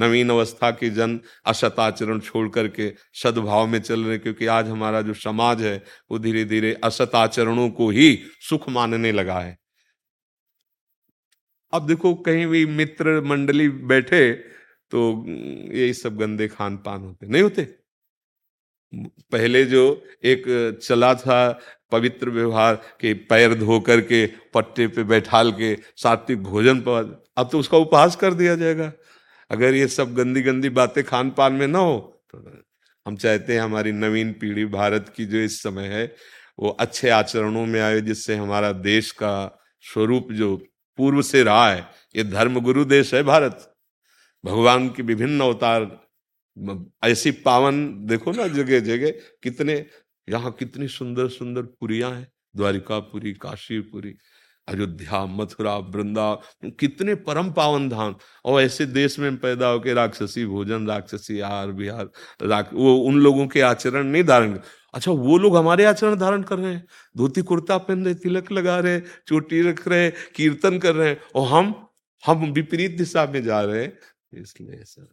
[0.00, 5.00] नवीन अवस्था के जन असत आचरण छोड़ करके, सद्भाव में चल रहे क्योंकि आज हमारा
[5.02, 5.76] जो समाज है,
[6.10, 8.14] वो धीरे धीरे असत आचरणों को ही
[8.48, 9.56] सुख मानने लगा है।
[11.72, 14.30] अब देखो, कहीं भी मित्र मंडली बैठे
[14.92, 17.66] तो यही सब गंदे खान पान होते, नहीं होते?
[19.32, 19.82] पहले जो
[20.24, 20.44] एक
[20.82, 21.38] चला था
[21.92, 24.24] पवित्र व्यवहार के पैर धो करके
[24.54, 28.92] पट्टे पे बैठाल के सात्विक भोजन पर अब तो उसका उपहास कर दिया जाएगा।
[29.50, 31.98] अगर ये सब गंदी गंदी बातें खान पान में ना हो
[32.30, 32.38] तो
[33.06, 36.04] हम चाहते हैं हमारी नवीन पीढ़ी, भारत की जो इस समय है,
[36.58, 40.56] वो अच्छे आचरणों में आए, जिससे हमारा देश का स्वरूप जो
[40.98, 43.64] पूर्व से रहा है, ये धर्म गुरु देश है भारत।
[44.44, 45.88] भगवान की विभिन्न अवतार
[47.04, 49.10] ऐसी पावन, देखो ना जगह जगह
[49.42, 49.84] कितने
[50.28, 52.26] यहाँ कितनी सुंदर सुंदर पुरिया हैं
[52.56, 54.14] द्वारिकापुरी काशीपुरी
[54.68, 56.32] अयोध्या मथुरा वृंदा
[56.80, 58.14] कितने परम पावन धाम।
[58.44, 62.10] और ऐसे देश में पैदा होकर राक्षसी भोजन राक्षसी आहार विहार
[62.42, 64.58] राक, वो उन लोगों के आचरण नहीं धारण
[64.94, 66.84] अच्छा वो लोग हमारे आचरण धारण कर रहे हैं।
[67.16, 71.46] धोती कुर्ता पहन रहे तिलक लगा रहे चोटी रख रहे कीर्तन कर रहे हैं और
[71.48, 71.74] हम
[72.22, 73.92] हम विपरीत दिशा में जा रहे हैं।
[74.32, 75.08] इसलिए सर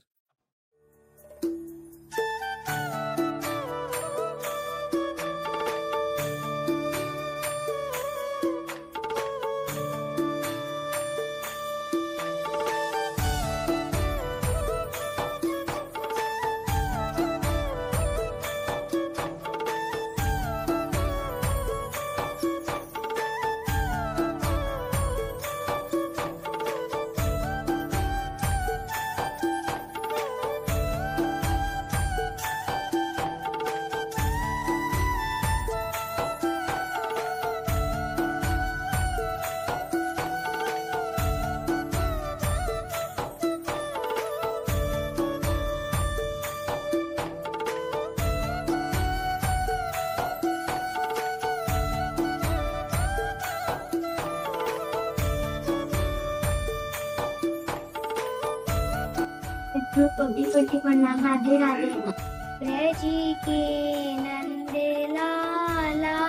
[59.98, 61.58] पब्बी पट्टी प्रणाम राधे
[62.60, 63.62] ब्रजी के
[64.16, 64.74] नंद
[65.16, 66.20] लाला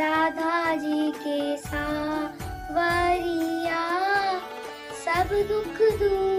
[0.00, 3.80] राधा जी के सावरिया,
[5.04, 6.31] सब दुख दूर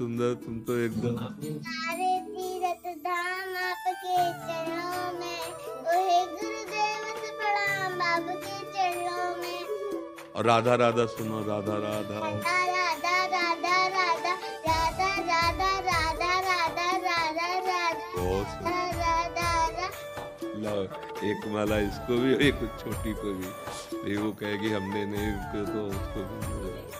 [0.00, 1.16] सुंदर तुम तो एकदम।
[10.36, 17.68] और राधा राधा सुनो राधा राधा। राधा राधा राधा राधा राधा राधा राधा राधा राधा
[21.30, 26.99] एक माला इसको भी एक छोटी को भी। वो कहेगी हमने नहीं तो उसको भी